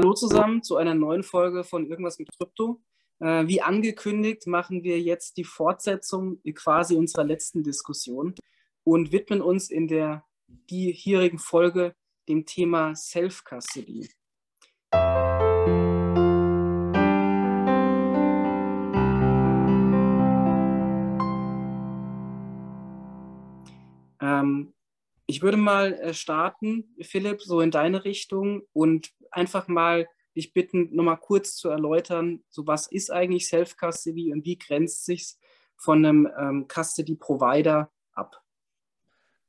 Hallo 0.00 0.14
zusammen 0.14 0.62
zu 0.62 0.76
einer 0.76 0.94
neuen 0.94 1.24
Folge 1.24 1.64
von 1.64 1.84
Irgendwas 1.84 2.20
mit 2.20 2.28
Krypto. 2.38 2.80
Äh, 3.18 3.48
wie 3.48 3.62
angekündigt 3.62 4.46
machen 4.46 4.84
wir 4.84 5.00
jetzt 5.00 5.36
die 5.38 5.42
Fortsetzung 5.42 6.40
quasi 6.54 6.94
unserer 6.94 7.24
letzten 7.24 7.64
Diskussion 7.64 8.36
und 8.84 9.10
widmen 9.10 9.40
uns 9.40 9.70
in 9.70 9.88
der 9.88 10.24
diesjährigen 10.70 11.40
Folge 11.40 11.96
dem 12.28 12.46
Thema 12.46 12.94
Self-Custody. 12.94 14.08
Ähm, 24.20 24.74
ich 25.28 25.42
würde 25.42 25.58
mal 25.58 25.92
äh, 25.92 26.14
starten, 26.14 26.96
Philipp, 27.02 27.42
so 27.42 27.60
in 27.60 27.70
deine 27.70 28.04
Richtung 28.04 28.62
und 28.72 29.12
einfach 29.30 29.68
mal 29.68 30.08
dich 30.34 30.54
bitten, 30.54 30.88
nochmal 30.94 31.18
kurz 31.18 31.54
zu 31.54 31.68
erläutern, 31.68 32.42
so 32.48 32.66
was 32.66 32.86
ist 32.86 33.10
eigentlich 33.10 33.46
Self-Custody 33.48 34.32
und 34.32 34.44
wie 34.46 34.58
grenzt 34.58 35.04
sich 35.04 35.36
von 35.76 36.04
einem 36.04 36.28
ähm, 36.38 36.66
Custody-Provider 36.66 37.90
ab? 38.12 38.42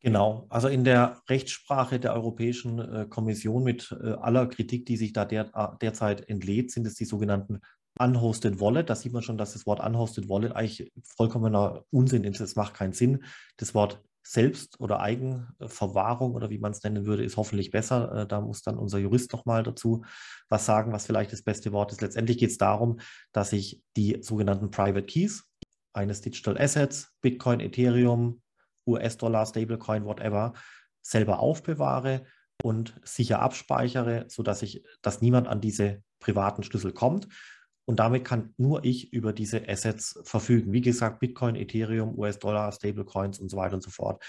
Genau, 0.01 0.47
also 0.49 0.67
in 0.67 0.83
der 0.83 1.21
Rechtssprache 1.29 1.99
der 1.99 2.13
Europäischen 2.13 2.79
äh, 2.79 3.05
Kommission 3.09 3.63
mit 3.63 3.95
äh, 4.03 4.11
aller 4.11 4.47
Kritik, 4.47 4.85
die 4.85 4.97
sich 4.97 5.13
da 5.13 5.23
der, 5.23 5.51
äh, 5.53 5.77
derzeit 5.81 6.27
entlädt, 6.27 6.71
sind 6.71 6.87
es 6.87 6.95
die 6.95 7.05
sogenannten 7.05 7.61
Unhosted 7.97 8.59
Wallet. 8.59 8.89
Da 8.89 8.95
sieht 8.95 9.13
man 9.13 9.23
schon, 9.23 9.37
dass 9.37 9.53
das 9.53 9.65
Wort 9.65 9.79
Unhosted 9.79 10.29
Wallet 10.29 10.53
eigentlich 10.53 10.91
vollkommener 11.03 11.83
Unsinn 11.89 12.23
ist. 12.25 12.39
Es 12.39 12.55
macht 12.55 12.73
keinen 12.73 12.93
Sinn. 12.93 13.23
Das 13.57 13.73
Wort 13.73 14.01
selbst- 14.29 14.79
oder 14.79 14.99
Eigenverwahrung 14.99 16.35
oder 16.35 16.51
wie 16.51 16.59
man 16.59 16.71
es 16.71 16.83
nennen 16.83 17.07
würde, 17.07 17.23
ist 17.23 17.35
hoffentlich 17.35 17.71
besser. 17.71 18.11
Äh, 18.13 18.27
da 18.27 18.41
muss 18.41 18.61
dann 18.61 18.77
unser 18.77 18.99
Jurist 18.99 19.33
nochmal 19.33 19.63
dazu 19.63 20.05
was 20.49 20.67
sagen, 20.67 20.91
was 20.91 21.07
vielleicht 21.07 21.33
das 21.33 21.41
beste 21.41 21.71
Wort 21.71 21.91
ist. 21.91 22.01
Letztendlich 22.01 22.37
geht 22.37 22.51
es 22.51 22.59
darum, 22.59 22.99
dass 23.31 23.53
ich 23.53 23.81
die 23.97 24.19
sogenannten 24.21 24.69
Private 24.69 25.05
Keys 25.05 25.45
eines 25.93 26.21
Digital 26.21 26.59
Assets, 26.59 27.11
Bitcoin, 27.21 27.59
Ethereum, 27.59 28.43
US-Dollar, 28.85 29.47
Stablecoin, 29.47 30.05
whatever, 30.05 30.53
selber 31.01 31.39
aufbewahre 31.39 32.25
und 32.61 33.01
sicher 33.03 33.41
abspeichere, 33.41 34.25
sodass 34.27 34.61
ich, 34.61 34.83
dass 35.01 35.21
niemand 35.21 35.47
an 35.47 35.59
diese 35.59 36.03
privaten 36.19 36.61
Schlüssel 36.61 36.93
kommt. 36.93 37.27
Und 37.89 37.99
damit 37.99 38.23
kann 38.23 38.53
nur 38.57 38.85
ich 38.85 39.11
über 39.13 39.33
diese 39.33 39.67
Assets 39.67 40.19
verfügen. 40.23 40.71
Wie 40.73 40.81
gesagt, 40.81 41.19
Bitcoin, 41.19 41.55
Ethereum, 41.55 42.19
US-Dollar, 42.19 42.71
Stablecoins 42.71 43.39
und 43.39 43.49
so 43.49 43.57
weiter 43.57 43.73
und 43.73 43.81
so 43.81 43.89
fort. 43.89 44.23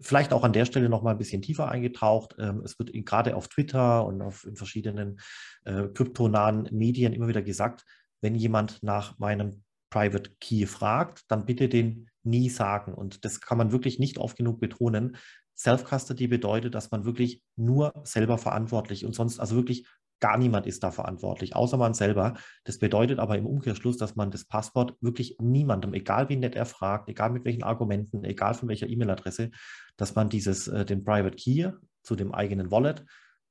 Vielleicht 0.00 0.32
auch 0.32 0.44
an 0.44 0.54
der 0.54 0.64
Stelle 0.64 0.88
noch 0.88 1.02
mal 1.02 1.10
ein 1.10 1.18
bisschen 1.18 1.42
tiefer 1.42 1.68
eingetaucht. 1.68 2.36
Ähm, 2.38 2.62
es 2.64 2.78
wird 2.78 2.94
gerade 3.04 3.36
auf 3.36 3.48
Twitter 3.48 4.06
und 4.06 4.22
auf 4.22 4.46
in 4.46 4.56
verschiedenen 4.56 5.20
äh, 5.66 5.88
kryptonahen 5.88 6.70
Medien 6.72 7.12
immer 7.12 7.28
wieder 7.28 7.42
gesagt, 7.42 7.84
wenn 8.22 8.34
jemand 8.34 8.82
nach 8.82 9.18
meinem 9.18 9.62
Private 9.90 10.30
Key 10.40 10.64
fragt, 10.64 11.24
dann 11.28 11.44
bitte 11.44 11.68
den 11.68 12.08
nie 12.22 12.48
sagen. 12.48 12.94
Und 12.94 13.26
das 13.26 13.42
kann 13.42 13.58
man 13.58 13.72
wirklich 13.72 13.98
nicht 13.98 14.16
oft 14.16 14.38
genug 14.38 14.58
betonen. 14.58 15.18
Self-Custody 15.54 16.28
bedeutet, 16.28 16.74
dass 16.74 16.90
man 16.90 17.04
wirklich 17.04 17.42
nur 17.56 17.92
selber 18.04 18.38
verantwortlich 18.38 19.04
und 19.04 19.14
sonst 19.14 19.38
also 19.38 19.54
wirklich 19.54 19.86
Gar 20.20 20.38
niemand 20.38 20.66
ist 20.66 20.82
da 20.82 20.90
verantwortlich, 20.90 21.54
außer 21.54 21.76
man 21.76 21.92
selber. 21.92 22.34
Das 22.64 22.78
bedeutet 22.78 23.18
aber 23.18 23.36
im 23.36 23.46
Umkehrschluss, 23.46 23.98
dass 23.98 24.16
man 24.16 24.30
das 24.30 24.44
Passwort 24.44 24.94
wirklich 25.00 25.36
niemandem, 25.38 25.92
egal 25.92 26.28
wie 26.28 26.36
nett 26.36 26.54
er 26.54 26.64
fragt, 26.64 27.08
egal 27.08 27.30
mit 27.30 27.44
welchen 27.44 27.62
Argumenten, 27.62 28.24
egal 28.24 28.54
von 28.54 28.68
welcher 28.68 28.88
E-Mail-Adresse, 28.88 29.50
dass 29.96 30.14
man 30.14 30.28
dieses, 30.28 30.68
äh, 30.68 30.84
den 30.86 31.04
Private 31.04 31.36
Key 31.36 31.70
zu 32.02 32.16
dem 32.16 32.32
eigenen 32.32 32.70
Wallet 32.70 33.04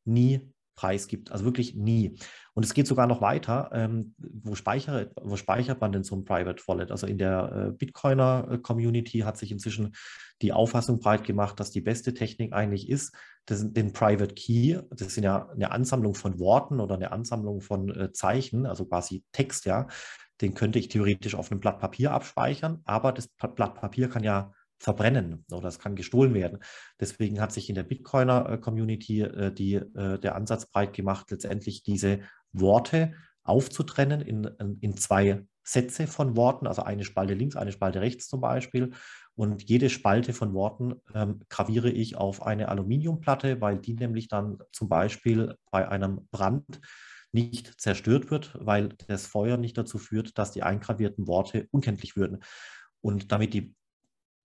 nie 0.06 0.54
preisgibt. 0.76 1.32
Also 1.32 1.46
wirklich 1.46 1.76
nie. 1.76 2.18
Und 2.54 2.66
es 2.66 2.74
geht 2.74 2.88
sogar 2.88 3.08
noch 3.08 3.22
weiter. 3.22 3.70
Ähm, 3.74 4.16
wo, 4.18 4.56
speichere, 4.56 5.12
wo 5.22 5.36
speichert 5.36 5.82
man 5.82 5.92
denn 5.92 6.04
so 6.04 6.16
ein 6.16 6.26
Private 6.26 6.64
Wallet? 6.68 6.92
Also 6.92 7.08
in 7.08 7.18
der 7.18 7.52
äh, 7.52 7.72
Bitcoiner-Community 7.72 9.20
hat 9.20 9.38
sich 9.38 9.52
inzwischen 9.52 9.96
die 10.42 10.54
Auffassung 10.54 11.00
breit 11.00 11.24
gemacht, 11.24 11.60
dass 11.60 11.72
die 11.72 11.82
beste 11.82 12.14
Technik 12.14 12.54
eigentlich 12.54 12.90
ist, 12.90 13.16
das, 13.46 13.72
den 13.72 13.94
Private 13.94 14.34
Key, 14.34 14.80
das 14.90 15.08
ist 15.08 15.18
ja 15.18 15.50
eine 15.50 15.72
Ansammlung 15.72 16.16
von 16.16 16.40
Worten 16.40 16.80
oder 16.80 16.96
eine 16.96 17.12
Ansammlung 17.12 17.62
von 17.62 17.90
äh, 17.90 18.12
Zeichen, 18.12 18.66
also 18.66 18.86
quasi 18.86 19.24
Text, 19.32 19.66
ja, 19.66 19.88
den 20.42 20.54
könnte 20.54 20.80
ich 20.80 20.90
theoretisch 20.90 21.36
auf 21.36 21.52
einem 21.52 21.60
Blatt 21.60 21.80
Papier 21.80 22.12
abspeichern, 22.12 22.82
aber 22.86 23.12
das 23.12 23.28
Blatt 23.28 23.76
Papier 23.76 24.10
kann 24.10 24.24
ja 24.24 24.52
verbrennen 24.80 25.46
oder 25.52 25.68
es 25.68 25.80
kann 25.80 25.96
gestohlen 25.96 26.34
werden. 26.34 26.60
Deswegen 27.00 27.40
hat 27.42 27.52
sich 27.52 27.70
in 27.70 27.76
der 27.76 27.84
Bitcoiner-Community 27.84 29.22
äh, 29.22 29.54
die, 29.54 29.76
äh, 29.76 30.20
der 30.20 30.36
Ansatz 30.36 30.66
breit 30.68 30.94
gemacht, 30.94 31.32
letztendlich 31.32 31.84
diese 31.84 32.22
Worte 32.52 33.14
aufzutrennen 33.44 34.22
in, 34.22 34.46
in 34.82 34.98
zwei 34.98 35.46
Sätze 35.64 36.08
von 36.08 36.36
Worten, 36.36 36.68
also 36.68 36.84
eine 36.84 37.04
Spalte 37.04 37.34
links, 37.34 37.56
eine 37.56 37.72
Spalte 37.72 38.02
rechts 38.02 38.28
zum 38.28 38.42
Beispiel. 38.42 38.92
Und 39.36 39.64
jede 39.64 39.90
Spalte 39.90 40.34
von 40.34 40.54
Worten 40.54 40.96
ähm, 41.14 41.42
graviere 41.50 41.90
ich 41.90 42.16
auf 42.16 42.44
eine 42.44 42.70
Aluminiumplatte, 42.70 43.60
weil 43.62 43.80
die 43.80 43.94
nämlich 43.94 44.28
dann 44.28 44.60
zum 44.72 44.88
Beispiel 44.90 45.56
bei 45.72 45.88
einem 45.88 46.28
Brand 46.32 46.80
nicht 47.32 47.82
zerstört 47.82 48.32
wird, 48.32 48.58
weil 48.60 48.90
das 49.08 49.28
Feuer 49.28 49.58
nicht 49.58 49.78
dazu 49.78 49.98
führt, 49.98 50.38
dass 50.38 50.52
die 50.52 50.64
eingravierten 50.64 51.28
Worte 51.28 51.68
unkenntlich 51.72 52.16
würden. 52.16 52.44
Und 53.02 53.32
damit 53.32 53.54
die 53.54 53.76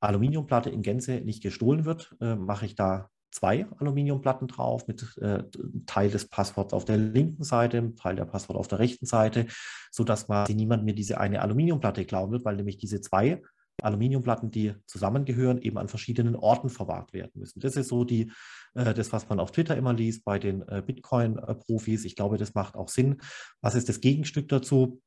Aluminiumplatte 0.00 0.70
in 0.70 0.82
Gänze 0.82 1.20
nicht 1.20 1.42
gestohlen 1.42 1.84
wird, 1.84 2.16
äh, 2.20 2.34
mache 2.34 2.66
ich 2.66 2.74
da 2.74 3.10
zwei 3.30 3.66
Aluminiumplatten 3.78 4.48
drauf 4.48 4.88
mit 4.88 5.16
äh, 5.18 5.44
Teil 5.86 6.10
des 6.10 6.28
Passworts 6.28 6.72
auf 6.72 6.84
der 6.84 6.96
linken 6.96 7.44
Seite, 7.44 7.94
Teil 7.94 8.16
der 8.16 8.24
Passwort 8.24 8.58
auf 8.58 8.68
der 8.68 8.80
rechten 8.80 9.06
Seite, 9.06 9.46
sodass 9.90 10.26
quasi 10.26 10.54
niemand 10.54 10.84
mir 10.84 10.94
diese 10.94 11.20
eine 11.20 11.40
Aluminiumplatte 11.42 12.04
klauen 12.04 12.32
wird, 12.32 12.44
weil 12.44 12.56
nämlich 12.56 12.78
diese 12.78 13.00
zwei 13.00 13.40
Aluminiumplatten, 13.82 14.50
die 14.50 14.74
zusammengehören, 14.86 15.62
eben 15.62 15.78
an 15.78 15.88
verschiedenen 15.88 16.36
Orten 16.36 16.68
verwahrt 16.68 17.12
werden 17.12 17.32
müssen. 17.34 17.60
Das 17.60 17.76
ist 17.76 17.88
so 17.88 18.04
die, 18.04 18.32
äh, 18.74 18.94
das, 18.94 19.12
was 19.12 19.28
man 19.28 19.40
auf 19.40 19.52
Twitter 19.52 19.76
immer 19.76 19.92
liest 19.92 20.24
bei 20.24 20.38
den 20.38 20.62
äh, 20.68 20.82
Bitcoin-Profis. 20.84 22.04
Ich 22.04 22.16
glaube, 22.16 22.36
das 22.36 22.54
macht 22.54 22.74
auch 22.74 22.88
Sinn. 22.88 23.20
Was 23.60 23.74
ist 23.74 23.88
das 23.88 24.00
Gegenstück 24.00 24.48
dazu? 24.48 25.00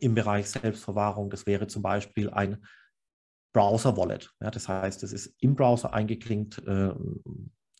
Im 0.00 0.14
Bereich 0.14 0.50
Selbstverwahrung, 0.50 1.30
das 1.30 1.46
wäre 1.46 1.66
zum 1.66 1.82
Beispiel 1.82 2.30
ein 2.30 2.58
Browser-Wallet. 3.52 4.30
Ja, 4.40 4.50
das 4.50 4.68
heißt, 4.68 5.02
es 5.02 5.12
ist 5.12 5.34
im 5.40 5.54
Browser 5.54 5.92
eingeklinkt, 5.92 6.58
äh, 6.66 6.92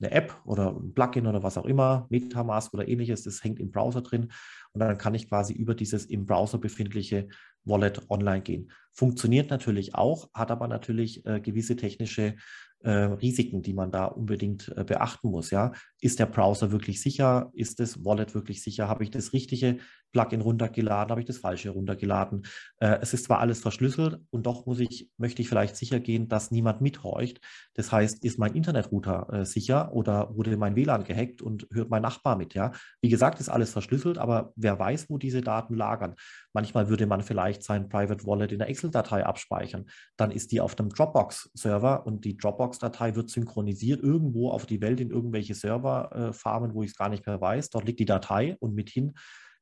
eine 0.01 0.11
App 0.13 0.41
oder 0.45 0.77
ein 0.77 0.95
Plugin 0.95 1.27
oder 1.27 1.43
was 1.43 1.59
auch 1.59 1.65
immer, 1.65 2.07
Metamask 2.11 2.73
oder 2.73 2.87
ähnliches, 2.87 3.25
das 3.25 3.43
hängt 3.43 3.59
im 3.59 3.71
Browser 3.71 4.01
drin 4.01 4.31
und 4.73 4.81
dann 4.81 4.97
kann 4.97 5.15
ich 5.15 5.29
quasi 5.29 5.53
über 5.53 5.75
dieses 5.75 6.07
im 6.07 6.25
Browser 6.25 6.59
befindliche 6.59 7.29
Wallet 7.65 8.09
online 8.09 8.43
gehen. 8.43 8.71
Funktioniert 8.93 9.51
natürlich 9.51 9.95
auch, 9.95 10.31
hat 10.33 10.51
aber 10.51 10.69
natürlich 10.69 11.25
äh, 11.27 11.41
gewisse 11.41 11.77
technische 11.77 12.37
äh, 12.81 12.91
Risiken, 12.91 13.63
die 13.63 13.75
man 13.75 13.91
da 13.91 14.07
unbedingt 14.07 14.73
äh, 14.77 14.85
beachten 14.85 15.31
muss. 15.31 15.51
Ja? 15.51 15.73
Ist 16.01 16.19
der 16.19 16.27
Browser 16.27 16.71
wirklich 16.71 17.03
sicher? 17.03 17.51
Ist 17.53 17.81
das 17.81 18.05
Wallet 18.05 18.35
wirklich 18.35 18.63
sicher? 18.63 18.89
Habe 18.89 19.05
ich 19.05 19.11
das 19.11 19.33
richtige 19.33 19.79
Plugin 20.13 20.41
runtergeladen? 20.41 21.11
Habe 21.11 21.21
ich 21.21 21.27
das 21.27 21.39
falsche 21.39 21.71
runtergeladen? 21.71 22.47
Äh, 22.79 22.99
es 23.01 23.15
ist 23.15 23.25
zwar 23.25 23.41
alles 23.41 23.61
verschlüsselt 23.61 24.21
und 24.31 24.47
doch 24.47 24.67
muss 24.67 24.81
ich, 24.81 25.11
möchte 25.17 25.43
ich 25.43 25.49
vielleicht 25.49 25.77
sicher 25.77 26.01
gehen, 26.01 26.29
dass 26.29 26.51
niemand 26.51 26.81
mithorcht. 26.81 27.41
Das 27.75 27.93
heißt, 27.93 28.25
ist 28.25 28.39
mein 28.39 28.55
Internetrouter 28.55 29.29
äh, 29.33 29.45
sicher 29.45 29.93
oder 29.93 30.35
wurde 30.37 30.57
mein 30.57 30.77
WLAN 30.77 31.05
gehackt 31.05 31.43
und 31.43 31.67
hört 31.73 31.91
mein 31.91 32.03
Nachbar 32.03 32.37
mit? 32.37 32.55
Ja? 32.55 32.73
Wie 33.01 33.09
gesagt, 33.09 33.41
ist 33.41 33.49
alles 33.49 33.73
verschlüsselt, 33.73 34.19
aber 34.19 34.53
wer 34.57 34.79
weiß, 34.79 35.09
wo 35.09 35.19
diese 35.19 35.41
Daten 35.41 35.75
lagern? 35.75 36.15
Manchmal 36.53 36.89
würde 36.89 37.07
man 37.07 37.23
vielleicht 37.23 37.63
sein 37.63 37.89
Private 37.89 38.27
Wallet 38.27 38.53
in 38.53 38.59
der 38.59 38.69
Excel-Datei 38.69 39.25
abspeichern. 39.25 39.87
Dann 40.17 40.31
ist 40.31 40.53
die 40.53 40.61
auf 40.61 40.79
einem 40.79 40.89
Dropbox-Server 40.89 42.07
und 42.07 42.25
die 42.25 42.37
Dropbox-Datei 42.37 43.15
wird 43.15 43.31
synchronisiert 43.31 44.03
irgendwo 44.03 44.51
auf 44.51 44.67
die 44.67 44.81
Welt 44.81 45.01
in 45.01 45.11
irgendwelche 45.11 45.55
Serverfarmen, 45.55 46.71
äh, 46.71 46.75
wo 46.75 46.83
ich 46.83 46.91
es 46.91 46.97
gar 46.97 47.09
nicht 47.09 47.27
mehr 47.27 47.41
weiß. 47.41 47.71
Dort 47.71 47.87
liegt 47.87 48.01
die 48.01 48.07
Datei 48.07 48.57
und 48.61 48.75
mithin 48.75 49.15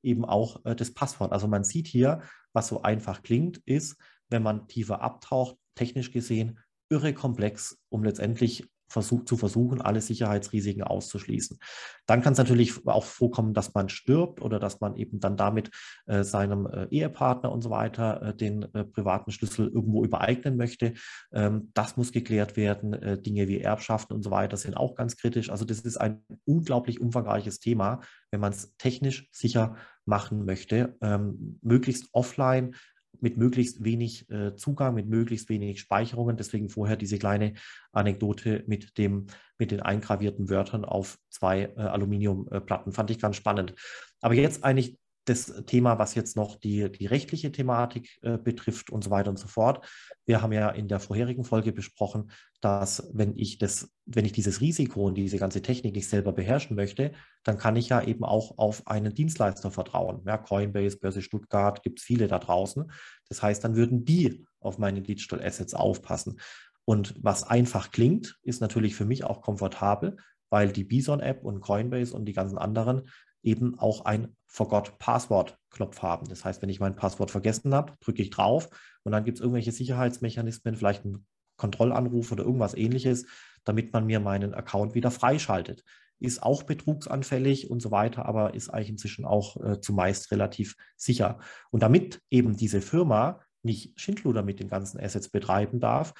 eben 0.06 0.24
auch 0.24 0.64
äh, 0.64 0.74
das 0.74 0.94
Passwort. 0.94 1.32
Also 1.32 1.48
man 1.48 1.64
sieht 1.64 1.86
hier, 1.86 2.22
was 2.52 2.68
so 2.68 2.82
einfach 2.82 3.22
klingt, 3.22 3.58
ist, 3.66 3.96
wenn 4.30 4.42
man 4.42 4.68
tiefer 4.68 5.02
abtaucht, 5.02 5.56
technisch 5.74 6.10
gesehen 6.10 6.58
irre 6.88 7.12
komplex, 7.12 7.78
um 7.88 8.04
letztendlich 8.04 8.68
versuch, 8.88 9.24
zu 9.24 9.36
versuchen, 9.36 9.80
alle 9.80 10.00
Sicherheitsrisiken 10.00 10.84
auszuschließen. 10.84 11.58
Dann 12.06 12.22
kann 12.22 12.34
es 12.34 12.38
natürlich 12.38 12.86
auch 12.86 13.04
vorkommen, 13.04 13.52
dass 13.52 13.74
man 13.74 13.88
stirbt 13.88 14.40
oder 14.40 14.60
dass 14.60 14.80
man 14.80 14.94
eben 14.94 15.18
dann 15.18 15.36
damit 15.36 15.70
äh, 16.06 16.22
seinem 16.22 16.66
äh, 16.66 16.86
Ehepartner 16.90 17.50
und 17.50 17.62
so 17.62 17.70
weiter 17.70 18.22
äh, 18.22 18.36
den 18.36 18.62
äh, 18.74 18.84
privaten 18.84 19.32
Schlüssel 19.32 19.66
irgendwo 19.66 20.04
übereignen 20.04 20.56
möchte. 20.56 20.94
Ähm, 21.32 21.72
das 21.74 21.96
muss 21.96 22.12
geklärt 22.12 22.56
werden. 22.56 22.92
Äh, 22.92 23.20
Dinge 23.20 23.48
wie 23.48 23.60
Erbschaften 23.60 24.14
und 24.14 24.22
so 24.22 24.30
weiter 24.30 24.56
sind 24.56 24.76
auch 24.76 24.94
ganz 24.94 25.16
kritisch. 25.16 25.50
Also 25.50 25.64
das 25.64 25.80
ist 25.80 25.96
ein 25.96 26.24
unglaublich 26.44 27.00
umfangreiches 27.00 27.58
Thema, 27.58 28.00
wenn 28.30 28.40
man 28.40 28.52
es 28.52 28.76
technisch 28.78 29.28
sicher 29.32 29.76
machen 30.06 30.44
möchte, 30.44 30.96
ähm, 31.00 31.58
möglichst 31.62 32.08
offline 32.12 32.74
mit 33.20 33.36
möglichst 33.36 33.84
wenig 33.84 34.28
äh, 34.30 34.54
Zugang, 34.56 34.94
mit 34.94 35.08
möglichst 35.08 35.48
wenig 35.48 35.80
Speicherungen. 35.80 36.36
Deswegen 36.36 36.68
vorher 36.68 36.96
diese 36.96 37.18
kleine 37.18 37.54
Anekdote 37.92 38.64
mit, 38.66 38.98
dem, 38.98 39.26
mit 39.58 39.70
den 39.70 39.80
eingravierten 39.80 40.50
Wörtern 40.50 40.84
auf 40.84 41.18
zwei 41.30 41.62
äh, 41.76 41.80
Aluminiumplatten. 41.80 42.92
Fand 42.92 43.10
ich 43.10 43.18
ganz 43.18 43.36
spannend. 43.36 43.74
Aber 44.20 44.34
jetzt 44.34 44.64
eigentlich 44.64 44.98
das 45.28 45.52
Thema, 45.66 45.98
was 45.98 46.14
jetzt 46.14 46.36
noch 46.36 46.56
die, 46.56 46.90
die 46.90 47.06
rechtliche 47.06 47.52
Thematik 47.52 48.18
äh, 48.22 48.38
betrifft 48.38 48.90
und 48.90 49.04
so 49.04 49.10
weiter 49.10 49.30
und 49.30 49.38
so 49.38 49.48
fort. 49.48 49.86
Wir 50.24 50.40
haben 50.40 50.52
ja 50.52 50.70
in 50.70 50.88
der 50.88 51.00
vorherigen 51.00 51.44
Folge 51.44 51.72
besprochen, 51.72 52.30
dass 52.60 53.10
wenn 53.12 53.36
ich 53.36 53.58
das, 53.58 53.92
wenn 54.06 54.24
ich 54.24 54.32
dieses 54.32 54.60
Risiko 54.60 55.04
und 55.06 55.14
diese 55.14 55.38
ganze 55.38 55.62
Technik 55.62 55.94
nicht 55.94 56.08
selber 56.08 56.32
beherrschen 56.32 56.76
möchte, 56.76 57.12
dann 57.42 57.58
kann 57.58 57.76
ich 57.76 57.88
ja 57.88 58.02
eben 58.02 58.24
auch 58.24 58.56
auf 58.56 58.86
einen 58.86 59.14
Dienstleister 59.14 59.70
vertrauen. 59.70 60.22
Ja, 60.26 60.38
Coinbase, 60.38 60.98
Börse 60.98 61.22
Stuttgart, 61.22 61.82
gibt 61.82 61.98
es 61.98 62.04
viele 62.04 62.28
da 62.28 62.38
draußen. 62.38 62.90
Das 63.28 63.42
heißt, 63.42 63.64
dann 63.64 63.76
würden 63.76 64.04
die 64.04 64.46
auf 64.60 64.78
meine 64.78 65.02
Digital 65.02 65.42
Assets 65.44 65.74
aufpassen. 65.74 66.38
Und 66.84 67.16
was 67.20 67.42
einfach 67.42 67.90
klingt, 67.90 68.38
ist 68.42 68.60
natürlich 68.60 68.94
für 68.94 69.04
mich 69.04 69.24
auch 69.24 69.42
komfortabel, 69.42 70.16
weil 70.50 70.70
die 70.70 70.84
Bison-App 70.84 71.42
und 71.44 71.60
Coinbase 71.60 72.14
und 72.14 72.26
die 72.26 72.32
ganzen 72.32 72.58
anderen 72.58 73.08
eben 73.46 73.78
auch 73.78 74.04
ein 74.04 74.36
Forgot 74.46 74.98
Passwort-Knopf 74.98 76.02
haben. 76.02 76.28
Das 76.28 76.44
heißt, 76.44 76.62
wenn 76.62 76.68
ich 76.68 76.80
mein 76.80 76.96
Passwort 76.96 77.30
vergessen 77.30 77.74
habe, 77.74 77.94
drücke 78.00 78.22
ich 78.22 78.30
drauf 78.30 78.68
und 79.04 79.12
dann 79.12 79.24
gibt 79.24 79.38
es 79.38 79.42
irgendwelche 79.42 79.72
Sicherheitsmechanismen, 79.72 80.76
vielleicht 80.76 81.04
einen 81.04 81.26
Kontrollanruf 81.56 82.32
oder 82.32 82.44
irgendwas 82.44 82.74
ähnliches, 82.74 83.26
damit 83.64 83.92
man 83.92 84.06
mir 84.06 84.20
meinen 84.20 84.54
Account 84.54 84.94
wieder 84.94 85.10
freischaltet. 85.10 85.84
Ist 86.18 86.42
auch 86.42 86.62
betrugsanfällig 86.62 87.70
und 87.70 87.80
so 87.80 87.90
weiter, 87.90 88.26
aber 88.26 88.54
ist 88.54 88.70
eigentlich 88.70 88.90
inzwischen 88.90 89.24
auch 89.24 89.62
äh, 89.62 89.80
zumeist 89.80 90.30
relativ 90.32 90.76
sicher. 90.96 91.38
Und 91.70 91.82
damit 91.82 92.22
eben 92.30 92.56
diese 92.56 92.80
Firma 92.80 93.40
nicht 93.62 94.00
Schindluder 94.00 94.42
mit 94.42 94.60
den 94.60 94.68
ganzen 94.68 94.98
Assets 94.98 95.28
betreiben 95.28 95.80
darf, 95.80 96.14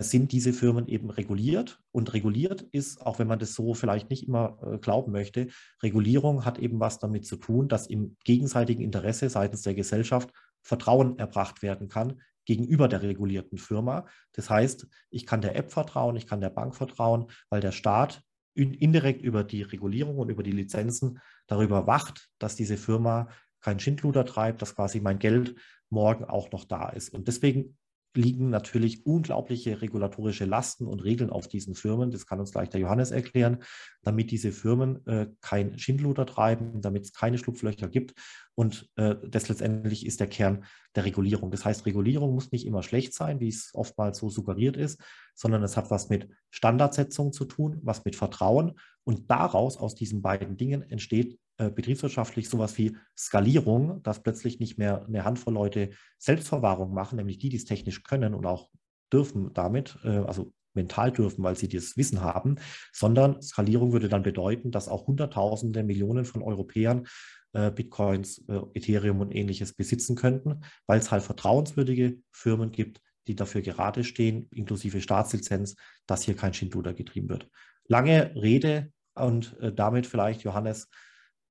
sind 0.00 0.32
diese 0.32 0.52
Firmen 0.52 0.86
eben 0.86 1.10
reguliert. 1.10 1.80
Und 1.92 2.12
reguliert 2.12 2.62
ist, 2.72 3.04
auch 3.04 3.18
wenn 3.18 3.26
man 3.26 3.38
das 3.38 3.54
so 3.54 3.74
vielleicht 3.74 4.10
nicht 4.10 4.26
immer 4.26 4.58
äh, 4.62 4.78
glauben 4.78 5.12
möchte, 5.12 5.48
Regulierung 5.82 6.44
hat 6.44 6.58
eben 6.58 6.78
was 6.78 6.98
damit 6.98 7.26
zu 7.26 7.36
tun, 7.36 7.68
dass 7.68 7.86
im 7.86 8.16
gegenseitigen 8.24 8.82
Interesse 8.82 9.28
seitens 9.28 9.62
der 9.62 9.74
Gesellschaft 9.74 10.30
Vertrauen 10.62 11.18
erbracht 11.18 11.62
werden 11.62 11.88
kann 11.88 12.20
gegenüber 12.44 12.88
der 12.88 13.02
regulierten 13.02 13.58
Firma. 13.58 14.06
Das 14.32 14.48
heißt, 14.50 14.86
ich 15.10 15.26
kann 15.26 15.40
der 15.40 15.56
App 15.56 15.72
vertrauen, 15.72 16.16
ich 16.16 16.26
kann 16.26 16.40
der 16.40 16.50
Bank 16.50 16.74
vertrauen, 16.76 17.26
weil 17.50 17.60
der 17.60 17.72
Staat 17.72 18.22
indirekt 18.54 19.22
über 19.22 19.44
die 19.44 19.62
Regulierung 19.62 20.18
und 20.18 20.30
über 20.30 20.42
die 20.42 20.52
Lizenzen 20.52 21.20
darüber 21.46 21.86
wacht, 21.86 22.30
dass 22.38 22.56
diese 22.56 22.76
Firma 22.76 23.28
kein 23.60 23.80
Schindluder 23.80 24.24
treibt, 24.24 24.62
dass 24.62 24.74
quasi 24.74 25.00
mein 25.00 25.18
Geld 25.18 25.56
morgen 25.90 26.24
auch 26.24 26.50
noch 26.52 26.64
da 26.64 26.88
ist. 26.88 27.12
Und 27.12 27.28
deswegen 27.28 27.76
liegen 28.16 28.50
natürlich 28.50 29.06
unglaubliche 29.06 29.80
regulatorische 29.82 30.44
Lasten 30.44 30.86
und 30.86 31.04
Regeln 31.04 31.30
auf 31.30 31.48
diesen 31.48 31.74
Firmen. 31.74 32.10
Das 32.10 32.26
kann 32.26 32.40
uns 32.40 32.52
gleich 32.52 32.68
der 32.68 32.80
Johannes 32.80 33.10
erklären, 33.10 33.58
damit 34.02 34.30
diese 34.30 34.52
Firmen 34.52 35.06
äh, 35.06 35.28
kein 35.40 35.78
Schindluder 35.78 36.26
treiben, 36.26 36.80
damit 36.80 37.04
es 37.04 37.12
keine 37.12 37.38
Schlupflöcher 37.38 37.88
gibt. 37.88 38.14
Und 38.54 38.90
äh, 38.96 39.16
das 39.28 39.48
letztendlich 39.48 40.06
ist 40.06 40.20
der 40.20 40.28
Kern 40.28 40.64
der 40.94 41.04
Regulierung. 41.04 41.50
Das 41.50 41.64
heißt, 41.64 41.86
Regulierung 41.86 42.34
muss 42.34 42.52
nicht 42.52 42.66
immer 42.66 42.82
schlecht 42.82 43.12
sein, 43.14 43.40
wie 43.40 43.48
es 43.48 43.70
oftmals 43.74 44.18
so 44.18 44.30
suggeriert 44.30 44.76
ist, 44.76 45.00
sondern 45.34 45.62
es 45.62 45.76
hat 45.76 45.90
was 45.90 46.08
mit 46.08 46.28
Standardsetzung 46.50 47.32
zu 47.32 47.44
tun, 47.44 47.80
was 47.82 48.04
mit 48.04 48.16
Vertrauen. 48.16 48.78
Und 49.04 49.30
daraus, 49.30 49.76
aus 49.76 49.94
diesen 49.94 50.22
beiden 50.22 50.56
Dingen, 50.56 50.82
entsteht 50.82 51.38
äh, 51.58 51.70
betriebswirtschaftlich 51.70 52.50
sowas 52.50 52.76
wie 52.76 52.98
Skalierung, 53.16 54.02
dass 54.02 54.22
plötzlich 54.22 54.60
nicht 54.60 54.76
mehr 54.76 55.06
eine 55.06 55.24
Handvoll 55.24 55.54
Leute 55.54 55.88
Selbstverwahrung 56.18 56.92
machen, 56.92 57.16
nämlich 57.16 57.38
die, 57.38 57.48
die 57.48 57.56
es 57.56 57.64
technisch 57.64 58.02
können 58.02 58.34
und 58.34 58.44
auch 58.44 58.68
dürfen 59.10 59.54
damit, 59.54 59.98
äh, 60.04 60.18
also 60.18 60.52
mental 60.74 61.10
dürfen, 61.10 61.42
weil 61.42 61.56
sie 61.56 61.68
das 61.68 61.96
Wissen 61.96 62.20
haben, 62.20 62.56
sondern 62.92 63.40
Skalierung 63.40 63.92
würde 63.92 64.10
dann 64.10 64.22
bedeuten, 64.22 64.70
dass 64.70 64.88
auch 64.88 65.06
Hunderttausende, 65.06 65.82
Millionen 65.82 66.26
von 66.26 66.42
Europäern 66.42 67.06
äh, 67.54 67.70
Bitcoins, 67.70 68.44
Ethereum 68.74 69.20
und 69.20 69.34
ähnliches 69.34 69.72
besitzen 69.72 70.14
könnten, 70.14 70.60
weil 70.86 70.98
es 70.98 71.10
halt 71.10 71.22
vertrauenswürdige 71.22 72.18
Firmen 72.32 72.70
gibt, 72.70 73.00
die 73.28 73.34
dafür 73.34 73.62
gerade 73.62 74.04
stehen, 74.04 74.50
inklusive 74.50 75.00
Staatslizenz, 75.00 75.76
dass 76.06 76.24
hier 76.24 76.36
kein 76.36 76.52
Schindluder 76.52 76.92
getrieben 76.92 77.30
wird. 77.30 77.48
Lange 77.88 78.34
Rede 78.34 78.92
und 79.14 79.56
damit 79.74 80.06
vielleicht, 80.06 80.42
Johannes, 80.42 80.90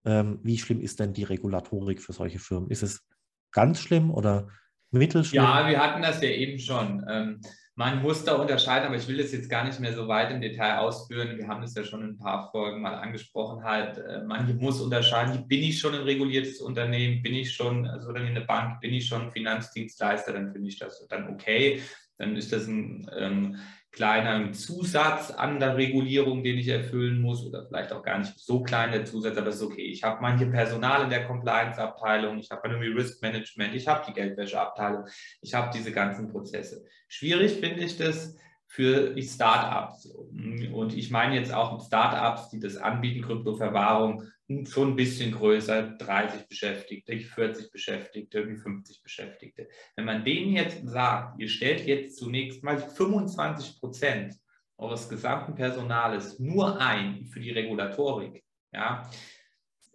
ähm, 0.06 0.40
wie 0.44 0.58
schlimm 0.58 0.82
ist 0.82 1.00
denn 1.00 1.14
die 1.14 1.24
Regulatorik 1.24 2.02
für 2.02 2.14
solche 2.14 2.40
Firmen? 2.40 2.70
Ist 2.70 2.84
es 2.84 3.06
ganz 3.52 3.80
schlimm 3.80 4.12
oder 4.12 4.48
mittelschlimm? 4.92 5.44
Ja, 5.44 5.68
wir 5.68 5.80
hatten 5.80 6.02
das 6.02 6.22
ja 6.22 6.30
eben 6.30 6.60
schon. 6.60 7.06
Ähm, 7.10 7.42
man 7.78 8.02
muss 8.02 8.24
da 8.24 8.36
unterscheiden, 8.36 8.88
aber 8.88 8.96
ich 8.96 9.08
will 9.08 9.18
das 9.18 9.34
jetzt 9.34 9.50
gar 9.50 9.66
nicht 9.66 9.82
mehr 9.82 9.94
so 9.94 10.08
weit 10.08 10.32
im 10.32 10.40
Detail 10.40 10.78
ausführen. 10.78 11.38
Wir 11.38 11.48
haben 11.50 11.62
das 11.62 11.76
ja 11.76 11.84
schon 11.84 12.04
in 12.04 12.10
ein 12.12 12.18
paar 12.18 12.50
Folgen 12.52 12.82
mal 12.82 12.96
angesprochen. 12.96 13.66
Halt, 13.66 13.98
äh, 13.98 14.24
man 14.24 14.58
muss 14.58 14.80
unterscheiden, 14.80 15.46
bin 15.48 15.62
ich 15.62 15.80
schon 15.80 15.94
ein 15.94 16.04
reguliertes 16.04 16.62
Unternehmen, 16.62 17.22
bin 17.22 17.34
ich 17.34 17.54
schon 17.54 17.86
also 17.86 18.14
eine 18.14 18.42
Bank, 18.42 18.80
bin 18.80 18.94
ich 18.94 19.08
schon 19.08 19.30
Finanzdienstleister, 19.30 20.32
dann 20.32 20.54
finde 20.54 20.70
ich 20.70 20.80
das 20.80 21.06
dann 21.10 21.28
okay. 21.28 21.82
Dann 22.18 22.38
ist 22.38 22.54
das 22.54 22.66
ein 22.68 23.10
ähm, 23.18 23.58
kleiner 23.96 24.52
Zusatz 24.52 25.32
an 25.32 25.60
der 25.60 25.78
Regulierung, 25.78 26.44
den 26.44 26.58
ich 26.58 26.68
erfüllen 26.68 27.22
muss, 27.22 27.46
oder 27.46 27.66
vielleicht 27.66 27.94
auch 27.94 28.04
gar 28.04 28.20
nicht 28.20 28.38
so 28.38 28.62
kleiner 28.62 29.06
Zusatz, 29.06 29.38
aber 29.38 29.48
es 29.48 29.56
ist 29.56 29.64
okay. 29.64 29.86
Ich 29.86 30.04
habe 30.04 30.22
manche 30.22 30.48
Personal 30.48 31.04
in 31.04 31.10
der 31.10 31.26
Compliance-Abteilung, 31.26 32.38
ich 32.38 32.52
habe 32.52 32.68
irgendwie 32.68 32.90
Risk 32.90 33.22
Management, 33.22 33.74
ich 33.74 33.88
habe 33.88 34.04
die 34.06 34.14
Geldwäscheabteilung, 34.14 35.06
ich 35.42 35.54
habe 35.54 35.72
diese 35.74 35.94
ganzen 35.94 36.30
Prozesse. 36.30 36.84
Schwierig 37.08 37.54
finde 37.54 37.86
ich 37.86 37.98
das, 37.98 38.36
für 38.76 39.14
die 39.14 39.24
Startups. 39.24 40.06
Und 40.06 40.94
ich 40.98 41.10
meine 41.10 41.36
jetzt 41.36 41.54
auch 41.54 41.86
Startups, 41.86 42.50
die 42.50 42.60
das 42.60 42.76
anbieten, 42.76 43.24
Kryptoverwahrung, 43.24 44.24
schon 44.66 44.90
ein 44.90 44.96
bisschen 44.98 45.32
größer, 45.32 45.96
30 45.98 46.50
Beschäftigte, 46.50 47.18
40 47.18 47.72
Beschäftigte, 47.72 48.44
50 48.44 49.02
Beschäftigte. 49.02 49.70
Wenn 49.96 50.04
man 50.04 50.26
denen 50.26 50.52
jetzt 50.52 50.86
sagt, 50.90 51.40
ihr 51.40 51.48
stellt 51.48 51.88
jetzt 51.88 52.18
zunächst 52.18 52.64
mal 52.64 52.78
25 52.78 53.80
Prozent 53.80 54.36
eures 54.78 55.08
gesamten 55.08 55.56
Personales 55.56 56.38
nur 56.38 56.80
ein 56.82 57.26
für 57.28 57.40
die 57.40 57.52
Regulatorik, 57.52 58.44
ja, 58.74 59.10